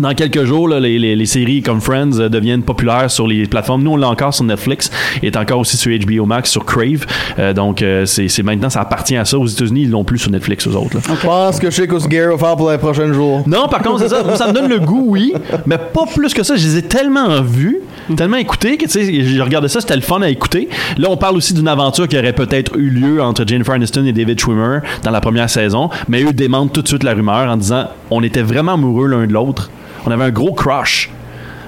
dans 0.00 0.14
quelques 0.14 0.44
jours, 0.44 0.68
là, 0.68 0.78
les, 0.80 0.98
les- 0.98 1.16
les 1.16 1.26
séries 1.26 1.62
comme 1.62 1.80
Friends 1.80 2.18
euh, 2.20 2.28
deviennent 2.28 2.62
populaires 2.62 3.10
sur 3.10 3.26
les 3.26 3.46
plateformes. 3.46 3.82
Nous, 3.82 3.90
on 3.92 3.96
l'a 3.96 4.08
encore 4.08 4.32
sur 4.34 4.44
Netflix 4.44 4.90
et 5.22 5.26
est 5.28 5.36
encore 5.36 5.58
aussi 5.58 5.76
sur 5.76 5.90
HBO 5.98 6.24
Max, 6.26 6.50
sur 6.50 6.64
Crave. 6.64 7.04
Euh, 7.38 7.52
donc, 7.52 7.82
euh, 7.82 8.06
c'est 8.06 8.42
maintenant, 8.42 8.70
ça 8.70 8.80
appartient 8.80 9.16
à 9.16 9.24
ça. 9.24 9.38
Aux 9.38 9.46
États-Unis, 9.46 9.82
ils 9.82 9.90
l'ont 9.90 10.04
plus 10.04 10.18
sur 10.18 10.30
Netflix, 10.30 10.66
aux 10.66 10.76
autres. 10.76 10.98
Je 11.02 11.26
pense 11.26 11.58
que 11.58 11.70
je 11.70 11.76
sais 11.76 11.88
ce 11.98 12.06
Gary 12.08 12.30
va 12.32 12.38
faire 12.38 12.56
pour 12.56 12.70
les 12.70 12.78
prochains 12.78 13.12
jours. 13.12 13.42
Non, 13.46 13.66
par 13.68 13.82
contre, 13.82 14.00
c'est 14.00 14.08
ça. 14.08 14.36
Ça 14.36 14.48
me 14.48 14.52
donne 14.52 14.68
le 14.68 14.78
goût, 14.78 15.04
oui, 15.08 15.32
mais 15.66 15.78
pas 15.78 16.04
plus 16.14 16.32
que 16.34 16.42
ça. 16.42 16.54
Je 16.56 16.64
les 16.66 16.76
ai 16.78 16.82
tellement 16.82 17.40
vus, 17.42 17.78
tellement 18.16 18.36
écoutés 18.36 18.76
que, 18.76 18.84
tu 18.84 18.90
sais, 18.90 19.24
je 19.24 19.42
regardais 19.42 19.68
ça, 19.68 19.80
c'était 19.80 19.96
le 19.96 20.02
fun 20.02 20.20
à 20.22 20.28
écouter. 20.30 20.68
Là, 20.96 21.08
on 21.10 21.16
parle 21.16 21.36
aussi 21.36 21.54
d'une 21.54 21.68
aventure 21.68 22.06
qui 22.08 22.16
aurait 22.18 22.32
peut-être 22.32 22.76
eu 22.76 22.90
lieu 22.90 23.20
entre 23.22 23.44
Jennifer 23.46 23.74
Aniston 23.74 24.04
et 24.06 24.12
David 24.12 24.38
Schwimmer 24.40 24.78
dans 25.02 25.10
la 25.10 25.20
première 25.20 25.50
saison, 25.50 25.90
mais 26.08 26.22
eux 26.22 26.32
démentent 26.32 26.72
tout 26.72 26.82
de 26.82 26.88
suite 26.88 27.02
la 27.02 27.14
rumeur 27.14 27.50
en 27.50 27.56
disant 27.56 27.84
on 28.10 28.22
était 28.22 28.42
vraiment 28.42 28.74
amoureux 28.74 29.06
l'un 29.08 29.26
de 29.26 29.32
l'autre. 29.32 29.70
On 30.08 30.10
avait 30.10 30.24
un 30.24 30.30
gros 30.30 30.54
crush, 30.54 31.10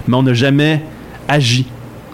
mais 0.08 0.16
on 0.16 0.22
n'a 0.22 0.32
jamais 0.32 0.80
agi 1.28 1.66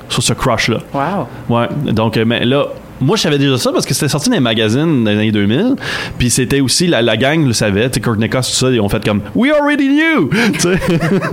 sur 0.08 0.24
ce 0.24 0.32
crush-là. 0.32 0.78
Wow. 0.92 1.28
Ouais, 1.48 1.68
donc, 1.92 2.16
euh, 2.16 2.24
mais 2.24 2.44
là, 2.44 2.66
moi, 3.00 3.16
je 3.16 3.22
savais 3.22 3.38
déjà 3.38 3.58
ça 3.58 3.72
parce 3.72 3.84
que 3.84 3.94
c'était 3.94 4.08
sorti 4.08 4.28
dans 4.28 4.36
les 4.36 4.40
magazines 4.40 5.04
dans 5.04 5.10
les 5.10 5.16
années 5.16 5.32
2000. 5.32 5.74
Puis 6.18 6.30
c'était 6.30 6.60
aussi, 6.60 6.86
la, 6.86 7.02
la 7.02 7.16
gang 7.16 7.46
le 7.46 7.52
savait. 7.52 7.88
Tu 7.90 7.94
sais, 7.94 8.00
Courtney 8.00 8.28
Cox, 8.28 8.50
tout 8.50 8.56
ça, 8.56 8.70
ils 8.70 8.80
ont 8.80 8.88
fait 8.88 9.04
comme 9.04 9.20
We 9.34 9.52
already 9.52 9.88
knew! 9.88 10.30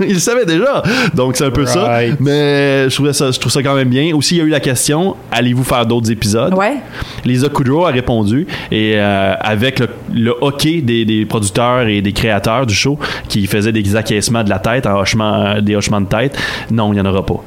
Ils 0.06 0.14
le 0.14 0.18
savaient 0.18 0.46
déjà. 0.46 0.82
Donc, 1.14 1.36
c'est 1.36 1.44
un 1.44 1.50
peu 1.50 1.66
ça. 1.66 2.00
Mais 2.20 2.88
je, 2.88 2.94
trouvais 2.94 3.12
ça, 3.12 3.30
je 3.30 3.38
trouve 3.38 3.52
ça 3.52 3.62
quand 3.62 3.74
même 3.74 3.88
bien. 3.88 4.14
Aussi, 4.14 4.36
il 4.36 4.38
y 4.38 4.40
a 4.40 4.44
eu 4.44 4.48
la 4.50 4.60
question 4.60 5.16
allez-vous 5.30 5.64
faire 5.64 5.86
d'autres 5.86 6.10
épisodes? 6.10 6.54
Ouais. 6.54 6.76
Lisa 7.24 7.48
Kudrow 7.48 7.86
a 7.86 7.90
répondu 7.90 8.46
et 8.70 8.92
euh, 8.96 9.34
avec 9.40 9.80
le, 9.80 9.88
le 10.12 10.34
hockey 10.40 10.80
des, 10.80 11.04
des 11.04 11.26
producteurs 11.26 11.86
et 11.88 12.00
des 12.00 12.12
créateurs 12.12 12.66
du 12.66 12.74
show 12.74 12.98
qui 13.28 13.46
faisaient 13.46 13.72
des 13.72 13.96
acquiescements 13.96 14.44
de 14.44 14.50
la 14.50 14.58
tête, 14.58 14.86
en 14.86 14.98
hochement, 15.00 15.60
des 15.60 15.76
hochements 15.76 16.00
de 16.00 16.06
tête, 16.06 16.38
non, 16.70 16.92
il 16.92 16.96
n'y 16.96 17.00
en 17.00 17.06
aura 17.06 17.24
pas. 17.24 17.42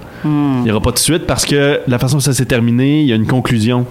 Il 0.60 0.64
n'y 0.64 0.72
aura 0.72 0.82
pas 0.82 0.92
de 0.92 0.98
suite 1.00 1.26
parce 1.26 1.46
que 1.46 1.80
la 1.88 2.00
façon 2.00 2.18
que 2.18 2.24
ça 2.24 2.34
s'est 2.34 2.46
terminé, 2.46 3.02
il 3.02 3.08
y 3.08 3.14
a 3.14 3.16
une 3.16 3.28
conclusion. 3.28 3.86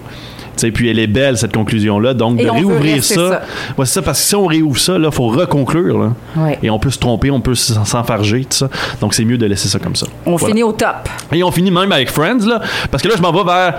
Tu 0.55 0.61
sais, 0.61 0.71
puis 0.71 0.89
elle 0.89 0.97
est 0.97 1.05
belle 1.07 1.37
cette 1.37 1.53
conclusion-là. 1.53 2.13
Donc 2.15 2.39
Et 2.39 2.45
de 2.45 2.49
réouvrir 2.49 3.03
ça, 3.03 3.15
ça. 3.15 3.41
Ouais, 3.77 3.85
c'est 3.85 3.93
ça, 3.93 4.01
parce 4.01 4.19
que 4.19 4.25
si 4.25 4.35
on 4.35 4.47
réouvre 4.47 4.79
ça, 4.79 4.97
il 4.97 5.11
faut 5.11 5.27
reconclure. 5.27 5.99
Là. 5.99 6.13
Ouais. 6.35 6.57
Et 6.63 6.69
on 6.71 6.79
peut 6.79 6.89
se 6.89 6.97
tromper, 6.97 7.29
on 7.29 7.41
peut 7.41 7.53
s'en- 7.55 7.85
s'enfarger, 7.85 8.41
tout 8.41 8.57
ça. 8.57 8.69
Donc 8.99 9.13
c'est 9.13 9.23
mieux 9.25 9.37
de 9.37 9.45
laisser 9.45 9.67
ça 9.67 9.77
comme 9.77 9.95
ça. 9.95 10.07
On 10.25 10.35
Voilà. 10.35 10.53
finit 10.55 10.63
au 10.63 10.71
top. 10.71 11.09
Et 11.31 11.43
on 11.43 11.51
finit 11.51 11.69
même 11.71 11.91
avec 11.91 12.09
Friends, 12.09 12.39
là, 12.47 12.61
parce 12.89 13.03
que 13.03 13.07
là, 13.07 13.13
je 13.17 13.21
m'en 13.21 13.31
vais 13.31 13.43
vers 13.43 13.75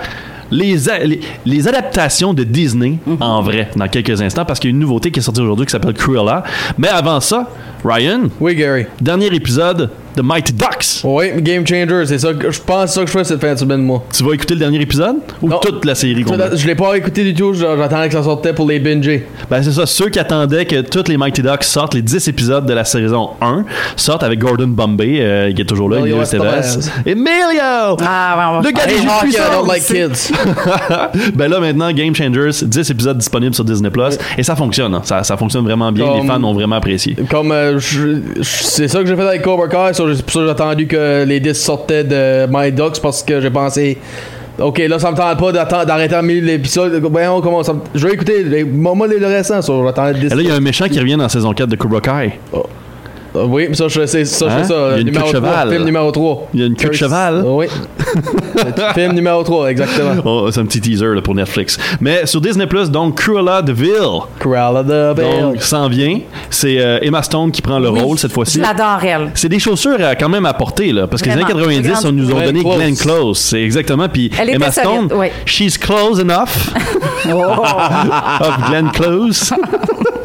les, 0.51 0.89
a- 0.89 0.99
les, 1.03 1.19
les 1.45 1.67
adaptations 1.67 2.33
de 2.33 2.43
Disney 2.45 2.97
en 3.19 3.41
vrai 3.41 3.69
dans 3.75 3.87
quelques 3.89 4.21
instants, 4.21 4.45
parce 4.45 4.59
qu'il 4.59 4.69
y 4.69 4.71
a 4.71 4.73
une 4.73 4.79
nouveauté 4.79 5.11
qui 5.11 5.19
est 5.19 5.23
sortie 5.23 5.41
aujourd'hui 5.41 5.65
qui 5.65 5.71
s'appelle 5.73 5.93
Cruella. 5.93 6.43
Mais 6.77 6.87
avant 6.87 7.19
ça, 7.19 7.49
Ryan, 7.83 8.21
Oui, 8.39 8.55
Gary. 8.55 8.85
dernier 9.01 9.27
épisode 9.27 9.89
de 10.15 10.21
Mighty 10.21 10.53
Ducks. 10.53 11.01
Oui, 11.03 11.27
Game 11.37 11.65
Changer, 11.65 12.03
c'est 12.05 12.19
ça. 12.19 12.33
que- 12.33 12.51
Je 12.51 12.61
pense 12.61 12.93
ça 12.93 13.01
que 13.01 13.07
je 13.07 13.11
fais 13.11 13.23
cette 13.23 13.41
fin 13.41 13.53
de 13.53 13.59
semaine, 13.59 13.81
moi. 13.81 14.03
Tu 14.15 14.23
vas 14.23 14.33
écouter 14.33 14.53
le 14.55 14.59
dernier 14.59 14.81
épisode 14.81 15.17
ou 15.41 15.49
Non. 15.49 15.59
toute 15.59 15.85
la 15.85 15.95
série 15.95 16.23
complète? 16.23 16.55
Je 16.57 16.67
l'ai 16.67 16.75
pas 16.75 16.95
écouté 16.95 17.23
du 17.23 17.33
tout, 17.33 17.53
j'attendais 17.53 18.07
que 18.07 18.13
ça 18.13 18.23
sortait 18.23 18.53
pour 18.53 18.67
les 18.67 18.79
binger. 18.79 19.27
Ben 19.49 19.61
c'est 19.63 19.71
ça, 19.71 19.85
ceux 19.85 20.09
qui 20.09 20.19
attendaient 20.19 20.65
que 20.65 20.81
tous 20.81 21.07
les 21.07 21.17
Mighty 21.17 21.41
Ducks 21.41 21.63
sortent, 21.63 21.93
les 21.93 22.01
10 22.01 22.27
épisodes 22.27 22.65
de 22.65 22.73
la 22.73 22.83
saison 22.85 23.31
1 23.41 23.65
sortent 23.95 24.23
avec 24.23 24.39
Gordon 24.39 24.67
Bombay, 24.67 25.17
euh, 25.19 25.53
qui 25.53 25.61
est 25.61 25.65
toujours 25.65 25.89
là, 25.89 25.99
Emilio 25.99 26.21
Estevez. 26.21 26.89
Emilio! 27.05 27.97
Ah, 28.01 28.35
ouais, 28.37 28.43
on 28.57 28.61
va 28.61 28.67
Le 28.67 28.71
gars 28.75 28.85
des 28.85 28.97
jeux 28.97 29.07
Hockey, 29.07 29.15
I 29.17 29.21
puissants 29.21 29.43
don't 29.51 29.67
like 29.67 29.83
kids. 29.85 30.31
ben 31.35 31.49
là 31.49 31.59
maintenant 31.59 31.91
Game 31.91 32.15
Changers 32.15 32.65
10 32.65 32.91
épisodes 32.91 33.17
disponibles 33.17 33.53
sur 33.55 33.63
Disney 33.63 33.89
Plus 33.89 34.17
et 34.37 34.43
ça 34.43 34.55
fonctionne 34.55 34.93
hein. 34.95 35.01
ça, 35.03 35.23
ça 35.23 35.37
fonctionne 35.37 35.63
vraiment 35.63 35.91
bien 35.91 36.05
les 36.21 36.27
fans 36.27 36.41
ont 36.43 36.53
vraiment 36.53 36.75
apprécié 36.77 37.15
Comme 37.29 37.51
euh, 37.51 37.79
c'est 38.41 38.87
ça 38.87 38.99
que 38.99 39.05
j'ai 39.05 39.15
fait 39.15 39.27
avec 39.27 39.41
Cobra 39.41 39.67
Kai, 39.67 39.93
ça, 40.07 40.15
c'est 40.15 40.23
pour 40.23 40.31
ça 40.33 40.39
que 40.39 40.45
j'ai 40.45 40.51
attendu 40.51 40.87
que 40.87 41.23
les 41.25 41.39
disques 41.39 41.61
sortaient 41.63 42.03
de 42.03 42.47
My 42.51 42.71
Ducks 42.71 42.99
parce 43.01 43.23
que 43.23 43.39
j'ai 43.41 43.49
pensé. 43.49 43.97
Ok, 44.59 44.77
là 44.79 44.99
ça 44.99 45.09
me 45.11 45.15
tente 45.15 45.39
pas 45.39 45.51
d'attendre- 45.53 45.85
d'arrêter 45.85 46.15
en 46.15 46.21
milieu 46.23 46.41
de 46.41 46.45
l'épisode. 46.47 47.01
On 47.03 47.41
commence. 47.41 47.69
à- 47.69 47.75
Je 47.95 48.05
vais 48.05 48.13
écouter 48.13 48.65
moi 48.65 49.07
les 49.07 49.17
le 49.17 49.27
restant, 49.27 49.61
ça. 49.61 49.73
J'attendais 49.85 50.13
le 50.13 50.19
disque. 50.19 50.35
là 50.35 50.41
il 50.41 50.47
y 50.49 50.51
a 50.51 50.55
un 50.55 50.59
méchant 50.59 50.87
qui 50.89 50.99
revient 50.99 51.15
dans 51.15 51.29
saison 51.29 51.53
4 51.53 51.69
de 51.69 51.75
Cobra 51.77 52.01
Kai 52.01 52.33
Euh, 52.53 52.57
oui, 53.33 53.67
mais 53.69 53.75
ça, 53.75 53.87
je 53.87 54.05
c'est 54.05 54.25
ça, 54.25 54.47
je 54.49 54.53
Hein? 54.53 54.57
fais 54.59 54.63
ça. 54.65 54.73
Il 54.73 54.91
y 54.91 54.93
a 54.95 54.99
une 54.99 55.05
numéro 55.07 55.25
queue 55.25 55.33
de 55.33 55.39
3, 55.39 55.51
cheval. 55.51 55.69
Film 55.71 55.83
numéro 55.85 56.11
3. 56.11 56.47
Il 56.53 56.59
y 56.59 56.63
a 56.63 56.65
une 56.67 56.75
queue 56.75 56.89
de 56.89 56.93
cheval? 56.93 57.43
Oui. 57.45 57.67
film 58.95 59.13
numéro 59.13 59.43
3, 59.43 59.69
exactement. 59.71 60.21
Oh, 60.25 60.47
c'est 60.51 60.59
un 60.59 60.65
petit 60.65 60.81
teaser 60.81 61.13
là, 61.15 61.21
pour 61.21 61.35
Netflix 61.35 61.77
mais 62.01 62.25
sur 62.25 62.41
Disney 62.41 62.65
Plus 62.65 62.89
donc 62.89 63.15
Cruella 63.17 63.61
de 63.61 63.71
Vil 63.71 63.93
Cruella 64.39 64.81
de 64.83 65.13
Bill. 65.13 65.41
donc 65.41 65.61
s'en 65.61 65.87
vient 65.87 66.19
c'est 66.49 66.79
euh, 66.79 66.99
Emma 67.01 67.21
Stone 67.21 67.51
qui 67.51 67.61
prend 67.61 67.77
le 67.79 67.89
Oui, 67.89 67.99
rôle 68.01 68.17
cette 68.17 68.31
fois-ci 68.31 68.57
Je 68.57 68.61
l'adore, 68.63 68.99
elle. 69.03 69.31
c'est 69.35 69.49
des 69.49 69.59
chaussures 69.59 70.03
à, 70.03 70.15
quand 70.15 70.29
même 70.29 70.45
à 70.45 70.53
porter 70.53 70.91
là 70.91 71.05
parce 71.07 71.21
que 71.21 71.27
les 71.27 71.33
années 71.33 71.43
Vraiment. 71.43 71.59
90 71.67 71.87
Grande- 71.89 72.05
on 72.05 72.11
nous 72.11 72.29
a 72.29 72.33
Glenn 72.33 72.45
donné 72.45 72.61
Close. 72.61 72.75
Glenn 72.77 72.95
Close 72.95 73.37
c'est 73.37 73.61
exactement 73.61 74.09
puis 74.09 74.31
Elle 74.39 74.49
Emma 74.51 74.71
Stone 74.71 74.85
solide, 75.09 75.13
ouais. 75.13 75.31
she's 75.45 75.77
close 75.77 76.19
enough 76.19 76.73
Oh. 77.31 77.35
of 78.41 78.69
Glenn 78.69 78.89
Close. 78.91 79.53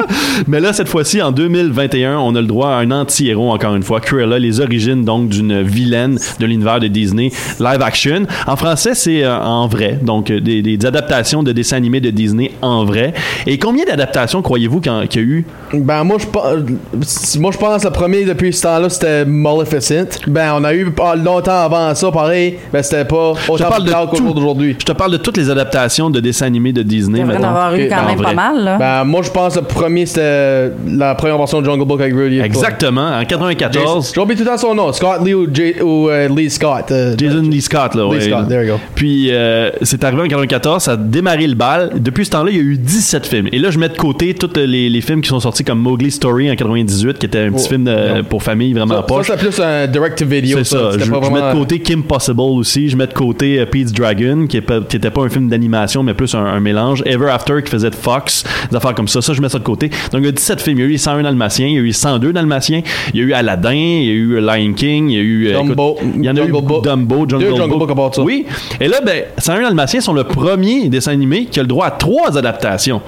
Mais 0.47 0.61
là, 0.61 0.73
cette 0.73 0.89
fois-ci, 0.89 1.21
en 1.23 1.33
2021, 1.33 2.19
on 2.19 2.35
a 2.35 2.41
le 2.41 2.47
droit 2.47 2.69
à 2.71 2.77
un 2.79 2.91
anti-héros, 2.91 3.53
encore 3.53 3.75
une 3.75 3.83
fois. 3.83 4.01
Cruella, 4.01 4.39
les 4.39 4.61
origines 4.61 5.05
donc 5.05 5.29
d'une 5.29 5.63
vilaine 5.63 6.19
de 6.41 6.47
l'univers 6.47 6.81
de 6.81 6.89
Disney, 6.89 7.31
live 7.61 7.83
action. 7.83 8.23
En 8.47 8.57
français, 8.57 8.95
c'est 8.95 9.25
euh, 9.25 9.39
en 9.39 9.67
vrai. 9.67 9.99
Donc, 10.03 10.31
euh, 10.31 10.41
des, 10.41 10.63
des 10.63 10.87
adaptations 10.87 11.43
de 11.43 11.53
dessins 11.53 11.77
animés 11.77 12.01
de 12.01 12.11
Disney 12.11 12.53
en 12.63 12.85
vrai. 12.85 13.15
Et 13.47 13.59
combien 13.59 13.85
d'adaptations 13.85 14.43
croyez-vous 14.43 14.81
qu'il 14.81 14.93
y 14.93 14.95
a- 14.95 15.07
qu'il 15.07 15.21
y 15.21 15.25
a 15.25 15.29
eu? 15.29 15.45
Ben 15.73 16.05
moi 16.05 16.19
je 16.21 16.27
pense 16.27 17.37
moi 17.39 17.51
je 17.53 17.59
pense 17.59 17.85
le 17.85 17.91
premier 17.91 18.25
depuis 18.25 18.53
ce 18.53 18.63
temps-là 18.63 18.89
c'était 18.89 19.25
Maleficent. 19.25 20.21
Ben 20.29 20.53
on 20.57 20.63
a 20.65 20.73
eu 20.75 20.91
pas 20.91 21.17
longtemps 21.17 21.63
avant 21.65 21.95
ça 21.95 22.11
pareil, 22.13 22.57
ben 22.73 22.83
c'était 22.83 23.05
pas 23.05 23.33
Je 23.43 23.47
te 23.47 23.53
autant 23.53 23.69
parle 23.69 23.83
plus 23.85 24.21
de 24.21 24.27
qu'au 24.29 24.35
d'aujourd'hui. 24.35 24.77
Je 24.79 24.85
te 24.85 24.93
parle 24.93 25.13
de 25.13 25.17
toutes 25.17 25.37
les 25.37 25.51
adaptations 25.51 26.11
de 26.11 26.21
dessins 26.21 26.47
animés 26.47 26.73
de 26.73 26.83
Il 26.83 26.87
Disney. 26.87 27.21
devrait 27.21 27.39
en 27.39 27.43
avoir 27.45 27.75
eu 27.75 27.89
quand 27.89 28.07
même 28.07 28.21
pas 28.21 28.35
mal, 28.35 28.63
là. 28.65 28.77
Ben 28.79 29.05
moi 29.05 29.23
je 29.23 29.31
pense 29.31 29.57
le 29.57 29.63
premier 29.63 29.94
premier, 29.95 30.07
c'était 30.07 30.71
la 30.89 31.15
première 31.15 31.39
version 31.39 31.61
de 31.61 31.67
Jungle 31.67 31.85
Book 31.87 32.01
avec 32.01 32.15
Rudy. 32.15 32.41
Exactement, 32.41 33.17
en 33.17 33.25
94. 33.25 34.13
J'ai 34.15 34.21
oublié 34.21 34.39
tout 34.41 34.45
temps 34.47 34.59
son 34.59 34.75
nom. 34.75 34.93
Scott 34.93 35.21
Lee 35.25 35.35
ou, 35.35 35.47
J- 35.53 35.81
ou, 35.83 36.09
euh, 36.09 36.29
Lee 36.29 36.51
Scott. 36.51 36.91
euh, 36.91 37.15
Jason 37.17 37.43
Lee 37.43 37.61
Scott, 37.63 37.95
là. 37.95 38.03
Lee 38.05 38.09
ouais. 38.17 38.21
Scott, 38.23 38.49
there 38.49 38.65
you 38.65 38.73
go. 38.75 38.81
Puis, 38.95 39.29
euh, 39.31 39.71
c'est 39.83 40.03
arrivé 40.05 40.23
en 40.23 40.27
94, 40.27 40.83
ça 40.83 40.93
a 40.93 40.97
démarré 40.97 41.47
le 41.47 41.55
bal. 41.55 41.93
Depuis 41.97 42.25
ce 42.25 42.31
temps-là, 42.31 42.51
il 42.51 42.57
y 42.57 42.61
a 42.61 42.63
eu 42.63 42.77
17 42.77 43.27
films. 43.27 43.49
Et 43.53 43.59
là, 43.59 43.71
je 43.71 43.79
mets 43.79 43.89
de 43.89 43.97
côté 43.97 44.35
tous 44.35 44.51
les, 44.57 44.89
les 44.91 45.01
films 45.01 45.21
qui 45.21 45.29
sont 45.29 45.41
sortis 45.41 45.65
comme 45.65 45.79
Mowgli 45.79 46.11
Story 46.11 46.51
en 46.51 46.57
98, 46.57 47.19
qui 47.19 47.27
était 47.27 47.39
un 47.41 47.53
petit 47.53 47.65
Oh, 47.67 47.69
film 47.69 47.85
de- 47.85 48.23
pour 48.23 48.43
famille 48.43 48.73
vraiment 48.73 48.97
Ça, 49.07 49.23
ça, 49.23 49.37
c'est 49.39 49.47
plus 49.49 49.61
un 49.61 49.87
direct-to-video. 49.87 50.59
C'est 50.59 50.65
ça. 50.65 50.91
Je, 50.99 51.11
pas 51.11 51.21
mets 51.31 51.53
de 51.55 51.59
côté 51.59 51.79
Kim 51.81 52.03
Possible 52.03 52.41
aussi. 52.41 52.89
Je 52.89 52.97
mets 52.97 53.07
de 53.07 53.13
côté 53.13 53.65
Pete's 53.67 53.93
Dragon, 53.93 54.47
qui, 54.49 54.57
est 54.57 54.61
pas- 54.61 54.79
était 54.79 55.11
pas 55.11 55.23
un 55.23 55.29
film 55.29 55.49
d'animation, 55.49 56.03
mais 56.03 56.15
plus 56.15 56.35
un, 56.35 56.45
un 56.45 56.61
mélange. 56.61 57.03
Ever 57.07 57.29
After, 57.31 57.63
qui 57.65 57.71
faisait 57.71 57.91
de 57.91 57.95
Fox, 57.95 58.45
des 58.71 58.77
affaires 58.77 58.95
comme 58.95 59.09
ça. 59.09 59.21
Ça, 59.23 59.33
je 59.33 59.41
mets 59.41 59.49
ça 59.49 59.59
de 59.59 59.65
côté. 59.65 59.84
Donc, 59.89 60.21
il 60.21 60.25
y 60.25 60.29
a 60.29 60.33
17 60.33 60.61
films. 60.61 60.79
Il 60.79 60.83
y 60.83 60.85
a 60.85 60.91
eu 60.91 60.99
101 60.99 61.23
Dalmatiens, 61.23 61.67
il 61.67 61.75
y 61.75 61.79
a 61.79 61.81
eu 61.81 61.93
102 61.93 62.33
Dalmatiens, 62.33 62.83
il 63.13 63.21
y 63.21 63.23
a 63.23 63.27
eu 63.27 63.33
Aladdin, 63.33 63.73
il 63.73 64.05
y 64.05 64.11
a 64.11 64.13
eu 64.13 64.41
Lion 64.41 64.73
King, 64.75 65.11
il 65.11 65.15
y 65.15 65.19
a 65.19 65.23
eu. 65.23 65.47
euh, 65.49 65.53
Dumbo, 65.55 65.97
écoute, 66.01 66.13
il 66.17 66.25
y 66.25 66.29
en 66.29 66.33
a 66.33 66.35
eu 66.35 66.37
Jungle 66.43 66.53
beaucoup. 66.53 66.67
Book. 66.67 66.85
Dumbo, 66.85 67.27
Jungle, 67.29 67.45
Deux 67.45 67.57
Jungle 67.57 67.79
Book 67.79 67.91
à 67.91 67.95
part 67.95 68.15
ça. 68.15 68.23
Oui. 68.23 68.47
Et 68.81 68.89
là, 68.89 69.01
ben, 69.05 69.25
101 69.39 69.63
Dalmatiens 69.63 70.01
sont 70.01 70.13
le 70.13 70.25
premier 70.25 70.89
dessin 70.89 71.13
animé 71.13 71.47
qui 71.47 71.59
a 71.61 71.63
le 71.63 71.69
droit 71.69 71.87
à 71.87 71.91
trois 71.91 72.37
adaptations 72.37 73.01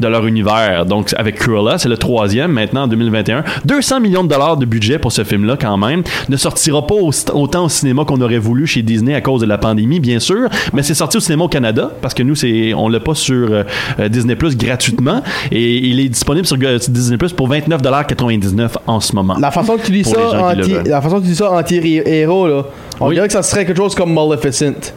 de 0.00 0.06
leur 0.08 0.26
univers. 0.26 0.86
Donc, 0.86 1.14
avec 1.16 1.36
Cruella, 1.36 1.78
c'est 1.78 1.88
le 1.88 1.96
troisième 1.96 2.52
maintenant 2.52 2.82
en 2.82 2.86
2021. 2.88 3.44
200 3.64 4.00
millions 4.00 4.24
de 4.24 4.28
dollars 4.28 4.56
de 4.56 4.64
budget 4.66 4.98
pour 4.98 5.12
ce 5.12 5.24
film-là, 5.24 5.56
quand 5.60 5.76
même. 5.76 6.02
Ne 6.28 6.36
sortira 6.36 6.86
pas 6.86 6.94
au- 6.94 7.10
autant 7.34 7.64
au 7.64 7.68
cinéma 7.68 8.04
qu'on 8.04 8.20
aurait 8.20 8.38
voulu 8.38 8.66
chez 8.66 8.82
Disney 8.82 9.14
à 9.14 9.20
cause 9.20 9.40
de 9.40 9.46
la 9.46 9.58
pandémie, 9.58 10.00
bien 10.00 10.18
sûr, 10.20 10.48
mais 10.72 10.82
c'est 10.82 10.94
sorti 10.94 11.16
au 11.16 11.20
cinéma 11.20 11.44
au 11.44 11.48
Canada 11.48 11.90
parce 12.00 12.14
que 12.14 12.22
nous, 12.22 12.34
c'est, 12.34 12.74
on 12.74 12.88
l'a 12.88 13.00
pas 13.00 13.14
sur 13.14 13.50
euh, 13.50 13.62
euh, 14.00 14.08
Disney 14.08 14.36
Plus 14.36 14.56
gratuitement 14.56 15.22
et 15.50 15.76
il 15.78 16.00
est 16.00 16.08
disponible 16.08 16.46
sur 16.46 16.56
euh, 16.62 16.78
Disney 16.88 17.16
Plus 17.18 17.32
pour 17.32 17.48
29,99$ 17.50 18.70
en 18.86 19.00
ce 19.00 19.14
moment. 19.14 19.36
La 19.38 19.50
façon 19.50 19.76
que 19.76 19.82
tu 19.86 19.92
dis 19.92 20.04
ça, 20.04 20.18
anti, 20.50 20.74
la 20.86 21.00
façon 21.00 21.16
que 21.16 21.22
tu 21.22 21.28
dis 21.28 21.36
ça 21.36 21.50
anti-héros, 21.52 22.46
là, 22.48 22.62
on 23.00 23.08
Oui. 23.08 23.14
dirait 23.14 23.26
que 23.26 23.32
ça 23.32 23.42
serait 23.42 23.64
quelque 23.66 23.76
chose 23.76 23.94
comme 23.94 24.12
Maleficent. 24.12 24.92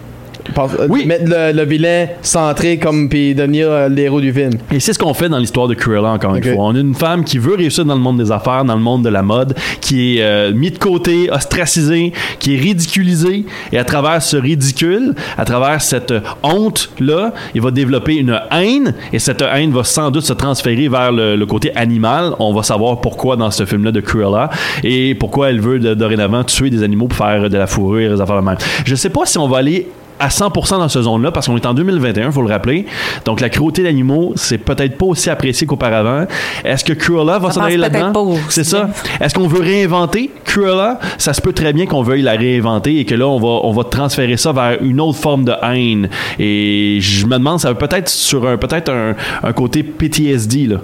Euh, 0.58 0.88
Oui. 0.90 1.06
Mettre 1.06 1.26
le, 1.28 1.52
le 1.54 1.64
vilain 1.66 2.08
centré 2.22 2.78
comme 2.78 3.10
puis 3.10 3.34
devenir 3.36 3.70
euh, 3.72 3.90
l'héros 3.90 4.22
du 4.22 4.32
film. 4.34 4.52
Et 4.72 4.80
c'est 4.80 4.94
ce 4.94 5.00
qu'on 5.00 5.14
fait 5.14 5.30
dans 5.30 5.38
l'histoire 5.38 5.68
de 5.68 5.74
Cruella, 5.74 6.10
encore 6.10 6.36
une 6.36 6.44
fois. 6.44 6.54
On 6.66 6.76
a 6.76 6.80
une 6.80 6.96
femme 6.96 7.24
qui 7.24 7.38
veut 7.38 7.56
réussir 7.56 7.86
dans 7.86 7.96
le 7.96 8.02
monde 8.02 8.18
des 8.18 8.32
affaires, 8.32 8.64
dans 8.66 8.76
le 8.76 8.82
monde 8.82 9.04
de 9.04 9.10
la 9.10 9.22
mode, 9.24 9.56
qui 9.80 10.18
est 10.18 10.22
euh, 10.24 10.54
mis 10.54 10.72
de 10.72 10.78
côté, 10.78 11.30
ostracisée, 11.32 12.14
qui 12.40 12.56
est 12.56 12.60
ridiculisée. 12.60 13.46
Et 13.72 13.78
à 13.78 13.84
travers 13.84 14.22
ce 14.22 14.38
ridicule, 14.38 15.14
à 15.38 15.46
travers 15.46 15.82
cette 15.82 16.12
euh, 16.12 16.20
honte-là, 16.44 17.34
il 17.56 17.62
va 17.62 17.72
développer 17.72 18.16
une 18.16 18.40
haine. 18.52 18.94
Et 19.14 19.20
cette 19.20 19.42
haine 19.42 19.72
va 19.72 19.84
sans 19.84 20.12
doute 20.12 20.24
se 20.26 20.34
transférer 20.34 20.88
vers 20.88 21.12
le, 21.12 21.36
le 21.36 21.46
côté 21.46 21.76
animal. 21.76 22.34
On 22.40 22.54
va 22.54 22.64
savoir 22.64 23.02
pourquoi 23.02 23.36
dans 23.36 23.52
ce 23.52 23.66
film-là 23.66 23.92
de 23.92 24.00
Cruella 24.02 24.50
et 24.84 25.16
pourquoi 25.16 25.50
elle 25.50 25.60
veut 25.60 25.80
de- 25.80 25.94
dorénavant 25.94 26.44
tuer 26.44 26.70
des 26.70 26.84
animaux 26.84 27.08
pour 27.08 27.18
faire 27.18 27.50
de 27.50 27.58
la 27.58 27.68
fourrure 27.68 28.12
et 28.12 28.16
des 28.16 28.22
affaires 28.22 28.40
de 28.42 28.46
même. 28.46 28.58
Je 28.86 28.96
sais 28.96 29.10
pas 29.10 29.26
si 29.26 29.38
on 29.38 29.48
va 29.48 29.58
aller 29.60 29.88
à 30.22 30.28
100% 30.28 30.78
dans 30.78 30.88
cette 30.88 31.02
zone-là 31.02 31.32
parce 31.32 31.48
qu'on 31.48 31.58
est 31.58 31.66
en 31.66 31.74
2021, 31.74 32.32
faut 32.32 32.44
le 32.44 32.48
rappeler. 32.48 32.86
Donc 33.26 33.42
la 33.42 33.50
cruauté 33.50 33.82
d'animaux, 33.82 34.34
c'est 34.36 34.60
peut-être 34.60 34.96
pas 34.98 35.08
aussi 35.08 35.32
apprécié 35.32 35.66
qu'auparavant. 35.66 36.28
Est-ce 36.64 36.86
que 36.86 36.94
Cruella 36.94 37.40
va 37.40 37.50
s'en 37.52 37.62
aller 37.62 37.78
là-dedans? 37.78 38.36
C'est 38.50 38.64
ça. 38.64 38.90
Est-ce 39.20 39.34
qu'on 39.34 39.48
veut 39.48 39.62
réinventer 39.62 40.30
Cruella? 40.46 41.00
Ça 41.18 41.34
se 41.34 41.42
peut 41.42 41.54
très 41.54 41.74
bien 41.74 41.88
qu'on 41.88 42.04
veuille 42.04 42.22
la 42.22 42.34
réinventer 42.34 43.00
et 43.00 43.06
que 43.06 43.16
là 43.16 43.28
on 43.28 43.40
va 43.40 43.62
on 43.64 43.72
va 43.72 43.84
transférer 43.84 44.38
ça 44.38 44.52
vers 44.52 44.78
une 44.82 45.02
autre 45.02 45.18
forme 45.18 45.44
de 45.44 45.54
haine. 45.64 46.08
Et 46.38 47.00
je 47.02 47.26
me 47.26 47.38
demande 47.38 47.60
ça 47.60 47.70
va 47.70 47.76
peut-être 47.76 48.10
sur 48.10 48.48
un 48.48 48.58
peut-être 48.58 48.92
un, 48.92 49.16
un 49.44 49.54
côté 49.54 49.82
PTSD 49.82 50.68
là. 50.68 50.78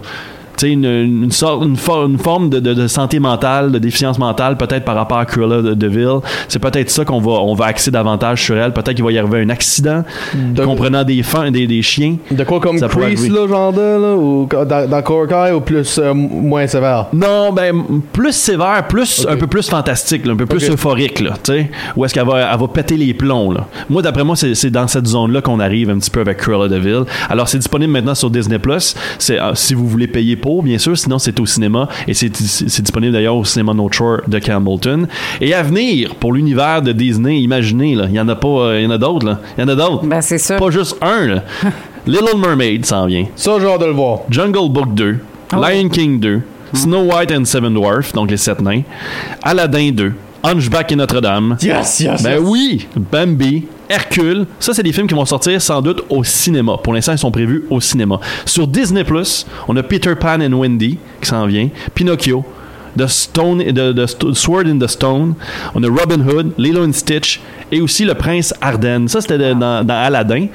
Une, 0.63 0.85
une, 0.85 1.31
sorte, 1.31 1.63
une, 1.63 1.75
for- 1.75 2.05
une 2.05 2.17
forme 2.17 2.49
de, 2.49 2.59
de- 2.59 2.73
de 2.73 2.87
santé 2.87 3.19
mentale, 3.19 3.71
de 3.71 3.77
déficience 3.79 4.17
mentale, 4.17 4.57
peut-être 4.57 4.85
par 4.85 4.95
rapport 4.95 5.19
à 5.19 5.25
Cruella 5.25 5.61
de, 5.61 5.73
de 5.73 5.87
Vil. 5.87 6.19
C'est 6.47 6.59
peut-être 6.59 6.89
ça 6.89 7.05
qu'on 7.05 7.19
va, 7.19 7.31
on 7.33 7.53
va 7.53 7.65
axer 7.67 7.91
davantage 7.91 8.43
sur 8.43 8.57
elle. 8.57 8.73
Peut-être 8.73 8.95
qu'il 8.95 9.03
va 9.05 9.11
y 9.11 9.17
arriver 9.19 9.41
un 9.41 9.49
accident 9.49 10.03
De- 10.33 10.63
comprenant 10.65 11.03
des, 11.03 11.21
fins, 11.23 11.51
des, 11.51 11.67
des 11.67 11.81
chiens. 11.81 12.17
De 12.31 12.43
quoi 12.43 12.59
comme 12.59 12.77
Ça 12.77 12.87
là, 12.87 13.47
genre 13.47 13.73
de, 13.73 13.79
là, 13.81 14.15
ou 14.15 14.47
dans, 14.65 14.89
dans 14.89 15.01
Cobra 15.01 15.47
Kai, 15.47 15.53
ou 15.53 15.61
plus 15.61 15.99
euh, 15.99 16.13
moins 16.13 16.65
sévère? 16.67 17.07
Non, 17.13 17.51
ben 17.53 17.83
plus 18.11 18.33
sévère, 18.33 18.85
plus 18.87 19.25
un 19.29 19.35
peu 19.37 19.47
plus 19.47 19.69
fantastique, 19.69 20.25
là, 20.25 20.33
un 20.33 20.37
peu 20.37 20.45
plus 20.45 20.69
euphorique, 20.69 21.19
là, 21.19 21.33
tu 21.43 21.51
sais. 21.53 21.69
Où 21.95 22.03
est-ce 22.05 22.13
qu'elle 22.13 22.25
va, 22.25 22.49
elle 22.51 22.59
va 22.59 22.67
péter 22.67 22.97
les 22.97 23.13
plombs, 23.13 23.51
là. 23.51 23.67
Moi, 23.89 24.01
d'après 24.01 24.23
moi, 24.23 24.35
c'est 24.35 24.69
dans 24.71 24.87
cette 24.87 25.07
zone-là 25.07 25.41
qu'on 25.41 25.59
arrive 25.59 25.89
un 25.89 25.99
petit 25.99 26.09
peu 26.11 26.21
avec 26.21 26.37
Cruella 26.37 26.67
de 26.67 26.77
Vil. 26.77 27.03
Alors, 27.29 27.47
c'est 27.47 27.57
disponible 27.59 27.91
maintenant 27.93 28.15
sur 28.15 28.29
Disney 28.29 28.59
Plus. 28.59 28.95
C'est 29.19 29.39
euh, 29.39 29.51
si 29.53 29.73
vous 29.73 29.87
voulez 29.87 30.07
payer 30.07 30.35
pour, 30.35 30.46
bien 30.63 30.77
sûr. 30.77 30.97
Sinon, 30.97 31.19
c'est 31.19 31.39
au 31.39 31.45
cinéma 31.45 31.87
et 32.07 32.13
c'est 32.13 32.29
disponible 32.29 33.13
d'ailleurs 33.13 33.35
au 33.35 33.45
cinéma 33.45 33.73
North 33.73 33.93
Shore 33.93 34.21
de 34.27 34.39
Campbellton. 34.39 35.07
Et 35.41 35.53
à 35.53 35.63
venir 35.63 36.15
pour 36.15 36.33
l'univers 36.33 36.81
de 36.81 36.91
Disney, 36.91 37.39
imaginez, 37.41 37.95
là, 37.95 38.05
il 38.09 38.15
y 38.15 38.19
en 38.19 38.27
a 38.29 38.35
pas, 38.35 38.47
euh, 38.47 38.79
il 38.79 38.83
y 38.85 38.87
en 38.87 38.91
a 38.91 38.97
d'autres. 38.97 39.37
Il 39.57 39.61
y 39.61 39.63
en 39.63 39.67
a 39.67 39.75
d'autres. 39.75 40.05
Ben, 40.05 40.21
c'est 40.21 40.37
sûr. 40.37 40.57
Pas 40.57 40.69
juste 40.71 40.97
un, 41.01 41.25
là. 41.27 41.43
Little 42.07 42.37
Mermaid 42.39 42.85
s'en 42.85 43.05
vient. 43.05 43.25
Ça, 43.35 43.57
j'ai 43.59 43.67
hâte 43.67 43.81
de 43.81 43.85
le 43.85 43.91
voir. 43.91 44.19
Jungle 44.29 44.69
Book 44.71 44.93
2, 44.93 45.17
Oh. 45.53 45.61
Lion 45.61 45.87
King 45.87 46.19
2, 46.19 46.41
Snow 46.73 47.03
White 47.03 47.31
and 47.31 47.45
Seven 47.45 47.73
Dwarfs, 47.73 48.11
donc 48.13 48.29
les 48.29 48.35
sept 48.35 48.59
nains, 48.61 48.81
Aladdin 49.41 49.91
2, 49.91 50.13
Hunchback 50.47 50.91
et 50.91 50.95
Notre-Dame. 50.95 51.57
Yes, 51.61 51.99
yes, 51.99 52.23
Ben 52.23 52.39
yes. 52.39 52.41
oui, 52.41 52.87
Bambi, 52.95 53.65
Hercule, 53.89 54.45
ça 54.59 54.73
c'est 54.73 54.83
des 54.83 54.93
films 54.93 55.07
qui 55.07 55.13
vont 55.13 55.25
sortir 55.25 55.61
sans 55.61 55.81
doute 55.81 56.03
au 56.09 56.23
cinéma. 56.23 56.77
Pour 56.81 56.93
l'instant, 56.93 57.11
ils 57.11 57.17
sont 57.17 57.31
prévus 57.31 57.65
au 57.69 57.81
cinéma. 57.81 58.19
Sur 58.45 58.67
Disney+, 58.67 59.03
on 59.67 59.75
a 59.75 59.83
Peter 59.83 60.15
Pan 60.15 60.39
and 60.41 60.53
Wendy 60.53 60.97
qui 61.21 61.27
s'en 61.27 61.45
vient, 61.47 61.69
Pinocchio, 61.93 62.45
The 62.97 63.07
Stone, 63.07 63.59
the, 63.73 64.33
Sword 64.33 64.67
in 64.67 64.79
the 64.79 64.87
Stone, 64.87 65.35
on 65.75 65.83
a 65.83 65.87
Robin 65.87 66.21
Hood, 66.21 66.53
Lilo 66.57 66.83
and 66.83 66.93
Stitch 66.93 67.39
et 67.71 67.81
aussi 67.81 68.05
le 68.05 68.15
prince 68.15 68.53
Arden. 68.61 69.07
Ça 69.07 69.21
c'était 69.21 69.37
dans, 69.53 69.83
dans 69.85 69.93
Aladdin. 69.93 70.47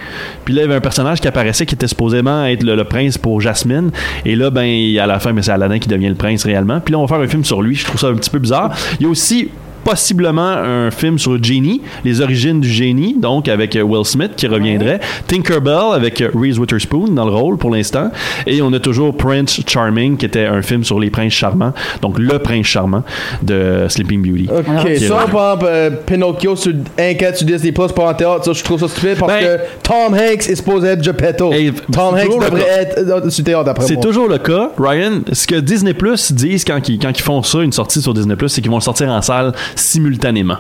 Puis 0.45 0.55
là 0.55 0.63
il 0.63 0.65
y 0.65 0.69
avait 0.69 0.75
un 0.75 0.81
personnage 0.81 1.21
qui 1.21 1.29
apparaissait 1.29 1.67
qui 1.67 1.75
était 1.75 1.87
supposément 1.87 2.45
être 2.47 2.65
le, 2.65 2.75
le 2.75 2.85
prince 2.85 3.19
pour 3.19 3.41
Jasmine 3.41 3.91
et 4.25 4.35
là 4.35 4.51
ben 4.51 4.99
à 4.99 5.07
la 5.07 5.21
fin 5.21 5.33
mais 5.33 5.43
c'est 5.43 5.53
Aladdin 5.53 5.79
qui 5.79 5.89
devient 5.89 6.09
le 6.09 6.15
prince 6.15 6.45
réellement. 6.45 6.81
Puis 6.81 6.93
là 6.93 6.99
on 6.99 7.05
va 7.05 7.15
faire 7.15 7.25
un 7.25 7.29
film 7.29 7.45
sur 7.45 7.63
lui, 7.63 7.77
je 7.77 7.85
trouve 7.85 8.01
ça 8.01 8.09
un 8.09 8.15
petit 8.15 8.31
peu 8.31 8.39
bizarre. 8.39 8.75
Il 8.99 9.05
y 9.05 9.07
a 9.07 9.11
aussi 9.11 9.51
possiblement 9.85 10.43
un 10.49 10.91
film 10.91 11.19
sur 11.19 11.43
Genie, 11.43 11.83
les 12.05 12.21
origines 12.21 12.61
du 12.61 12.69
génie, 12.69 13.15
donc 13.19 13.49
avec 13.49 13.77
euh, 13.77 13.83
Will 13.83 14.05
Smith 14.05 14.33
qui 14.37 14.47
reviendrait, 14.47 15.01
Tinkerbell 15.27 15.95
avec 15.95 16.21
euh, 16.21 16.31
Reese 16.35 16.59
Witherspoon 16.59 17.09
dans 17.09 17.25
le 17.25 17.33
rôle 17.33 17.57
pour 17.59 17.71
l'instant, 17.71 18.11
et 18.47 18.63
on 18.63 18.73
a 18.73 18.79
toujours 18.79 19.17
Prince 19.17 19.61
Charming 19.67 20.17
qui 20.17 20.27
était 20.27 20.47
un 20.47 20.63
film 20.63 20.85
sur 20.85 20.99
les 21.01 21.11
princes 21.11 21.33
charmants, 21.33 21.73
donc 22.01 22.19
le 22.19 22.39
prince 22.39 22.67
charmant 22.67 23.03
de 23.43 23.87
Sleeping 23.89 24.23
Beauty. 24.23 24.49
Ok, 24.51 24.97
ça, 24.99 25.09
par 25.15 25.25
exemple, 25.25 25.67
euh, 25.69 25.91
Pinocchio 26.07 26.57
sur 26.57 26.73
Inquiète 26.99 27.37
sur 27.37 27.47
Disney 27.47 27.73
Plus 27.73 27.89
pour 27.93 28.05
en 28.05 28.15
théâtre, 28.15 28.45
ça, 28.45 28.53
je 28.53 28.63
trouve 28.63 28.81
ça 28.81 28.89
stupide 28.89 29.17
parce 29.19 29.33
Ben- 29.33 29.59
que 29.59 29.63
Tom 29.83 30.15
Hanks 30.15 30.49
est 30.49 30.57
supposé 30.57 30.89
être 30.89 31.03
Geppetto. 31.03 31.53
Hey, 31.53 31.73
Tom 31.93 32.15
Hanks 32.15 32.41
devrait 32.41 32.69
être 32.69 32.99
euh, 32.99 33.31
sur 33.31 33.45
théâtre 33.45 33.65
d'après 33.65 33.87
C'est 33.87 34.01
toujours 34.01 34.29
le 34.29 34.39
cas, 34.39 34.71
Ryan. 34.79 35.21
Ce 35.33 35.47
que 35.47 35.57
Disney 35.57 35.95
Plus 35.95 36.33
disent 36.33 36.65
quand 36.65 36.89
ils, 36.89 36.99
quand 36.99 37.11
ils 37.11 37.23
font 37.23 37.43
ça, 37.43 37.61
une 37.63 37.73
sortie 37.73 38.01
sur 38.01 38.15
Disney 38.15 38.37
Plus, 38.37 38.49
c'est 38.49 38.61
qu'ils 38.61 38.71
vont 38.71 38.79
le 38.79 38.83
sortir 38.83 39.09
en 39.09 39.23
salle 39.23 39.53
simultanément. 39.75 40.59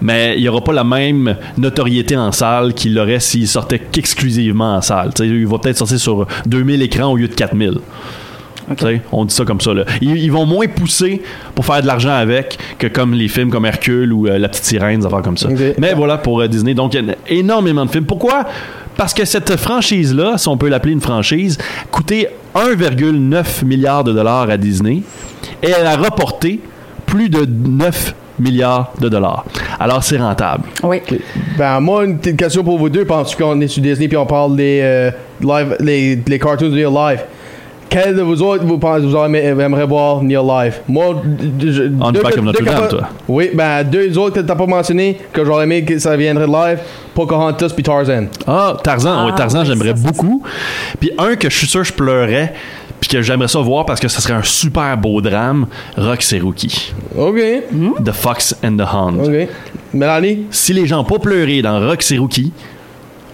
Mais 0.00 0.34
il 0.36 0.42
n'y 0.42 0.48
aura 0.48 0.62
pas 0.62 0.72
la 0.72 0.84
même 0.84 1.36
notoriété 1.56 2.16
en 2.16 2.32
salle 2.32 2.74
qu'il 2.74 2.98
aurait 2.98 3.20
s'il 3.20 3.46
sortait 3.46 3.78
qu'exclusivement 3.78 4.74
en 4.74 4.80
salle. 4.80 5.14
Tu 5.14 5.22
sais, 5.22 5.28
il 5.28 5.46
va 5.46 5.58
peut-être 5.58 5.78
sortir 5.78 5.98
sur 5.98 6.26
2000 6.46 6.82
écrans 6.82 7.12
au 7.12 7.16
lieu 7.16 7.28
de 7.28 7.34
4000. 7.34 7.78
Tu 8.76 8.84
sais, 8.84 9.02
On 9.12 9.24
dit 9.24 9.34
ça 9.34 9.44
comme 9.44 9.60
ça. 9.60 9.74
Là. 9.74 9.84
Ils, 10.00 10.16
ils 10.16 10.32
vont 10.32 10.44
moins 10.46 10.66
pousser 10.66 11.22
pour 11.54 11.64
faire 11.64 11.82
de 11.82 11.86
l'argent 11.86 12.12
avec 12.12 12.58
que 12.78 12.88
comme 12.88 13.14
les 13.14 13.28
films 13.28 13.50
comme 13.50 13.64
Hercule 13.64 14.12
ou 14.12 14.26
euh, 14.26 14.38
La 14.38 14.48
Petite 14.48 14.64
Sirène, 14.64 15.00
des 15.00 15.06
affaires 15.06 15.22
comme 15.22 15.36
ça. 15.36 15.48
Mais 15.78 15.94
voilà 15.94 16.18
pour 16.18 16.40
euh, 16.40 16.48
Disney. 16.48 16.74
Donc, 16.74 16.94
il 16.94 17.04
y 17.04 17.10
a 17.10 17.14
énormément 17.28 17.84
de 17.84 17.90
films. 17.90 18.06
Pourquoi? 18.06 18.44
Parce 18.96 19.14
que 19.14 19.24
cette 19.24 19.56
franchise-là, 19.56 20.36
si 20.36 20.48
on 20.48 20.56
peut 20.56 20.68
l'appeler 20.68 20.92
une 20.92 21.00
franchise, 21.00 21.58
coûtait 21.90 22.30
1,9 22.54 23.64
milliard 23.64 24.04
de 24.04 24.12
dollars 24.12 24.50
à 24.50 24.56
Disney 24.56 25.02
et 25.62 25.68
elle 25.68 25.86
a 25.86 25.96
rapporté 25.96 26.60
plus 27.06 27.28
de 27.28 27.46
9 27.46 28.14
milliards 28.38 28.92
de 29.00 29.08
dollars. 29.08 29.44
Alors, 29.78 30.02
c'est 30.02 30.18
rentable. 30.18 30.64
Oui. 30.82 31.00
Ben, 31.58 31.80
moi, 31.80 32.04
une 32.04 32.18
petite 32.18 32.36
question 32.38 32.64
pour 32.64 32.78
vous 32.78 32.88
deux. 32.88 33.04
Penses-tu 33.04 33.42
qu'on 33.42 33.60
est 33.60 33.68
sur 33.68 33.82
Disney 33.82 34.08
puis 34.08 34.16
on 34.16 34.26
parle 34.26 34.56
des 34.56 34.80
euh, 34.82 35.10
live, 35.40 35.76
les, 35.80 36.16
les 36.26 36.38
cartoons 36.38 36.68
de 36.68 36.74
Neil 36.74 36.84
Live? 36.92 37.20
Quel 37.88 38.16
de 38.16 38.22
vous 38.22 38.40
autres 38.40 38.64
vous 38.64 38.78
pensez 38.78 39.02
vous 39.04 39.14
aimeriez 39.14 39.84
voir 39.84 40.22
Neil 40.22 40.38
Live? 40.42 40.76
Moi, 40.88 41.22
je, 41.60 41.90
On 42.00 42.10
deux 42.10 42.20
pas 42.20 42.30
comme 42.30 42.46
deux 42.50 42.64
Notre-Dame, 42.64 42.84
que- 42.88 42.94
toi. 42.96 43.08
Oui, 43.28 43.50
ben 43.52 43.84
deux 43.84 44.16
autres 44.16 44.36
que 44.36 44.40
t'as 44.40 44.54
pas 44.54 44.64
mentionné 44.64 45.18
que 45.30 45.44
j'aurais 45.44 45.64
aimé 45.64 45.84
que 45.84 45.98
ça 45.98 46.16
viendrait 46.16 46.46
de 46.46 46.52
live, 46.52 46.78
Pocahontas 47.14 47.68
puis 47.74 47.82
Tarzan. 47.82 48.28
Ah, 48.46 48.78
Tarzan, 48.82 49.12
Ah, 49.14 49.26
oui, 49.26 49.32
Tarzan, 49.36 49.60
oui, 49.60 49.66
j'aimerais 49.66 49.92
beaucoup. 49.92 50.42
Puis 51.00 51.10
un 51.18 51.34
que 51.36 51.50
je 51.50 51.56
suis 51.58 51.66
sûr 51.66 51.84
je 51.84 51.92
pleurais, 51.92 52.54
puis 53.02 53.08
que 53.10 53.20
j'aimerais 53.20 53.48
ça 53.48 53.58
voir 53.58 53.84
parce 53.84 53.98
que 53.98 54.06
ça 54.06 54.20
serait 54.20 54.34
un 54.34 54.44
super 54.44 54.96
beau 54.96 55.20
drame, 55.20 55.66
Rox 55.98 56.32
et 56.34 56.38
Rookie. 56.38 56.94
Ok, 57.18 57.36
The 58.04 58.12
Fox 58.12 58.54
and 58.64 58.76
the 58.76 58.86
Hound. 58.94 59.20
ok. 59.26 59.48
Mélanie? 59.92 60.46
Si 60.52 60.72
les 60.72 60.86
gens 60.86 60.98
n'ont 60.98 61.04
pas 61.04 61.18
pleuré 61.18 61.60
dans 61.62 61.80
Rox 61.80 62.12
et 62.12 62.18
Rookie, 62.18 62.52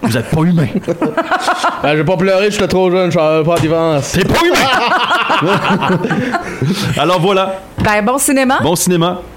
Vous 0.01 0.17
êtes 0.17 0.29
pas 0.31 0.41
humain. 0.41 0.67
Ben, 1.83 1.95
j'ai 1.95 2.03
pas 2.03 2.17
pleuré, 2.17 2.49
j'étais 2.51 2.67
trop 2.67 2.89
jeune, 2.91 3.09
je 3.11 3.17
savais 3.17 3.43
pas 3.43 3.57
différence. 3.59 4.03
C'est 4.05 4.27
pas 4.27 4.39
humain. 4.45 5.99
Alors 6.97 7.19
voilà, 7.21 7.61
Ben, 7.83 8.03
bon 8.03 8.17
cinéma. 8.17 8.59
bon 8.61 8.75
cinéma. 8.75 9.21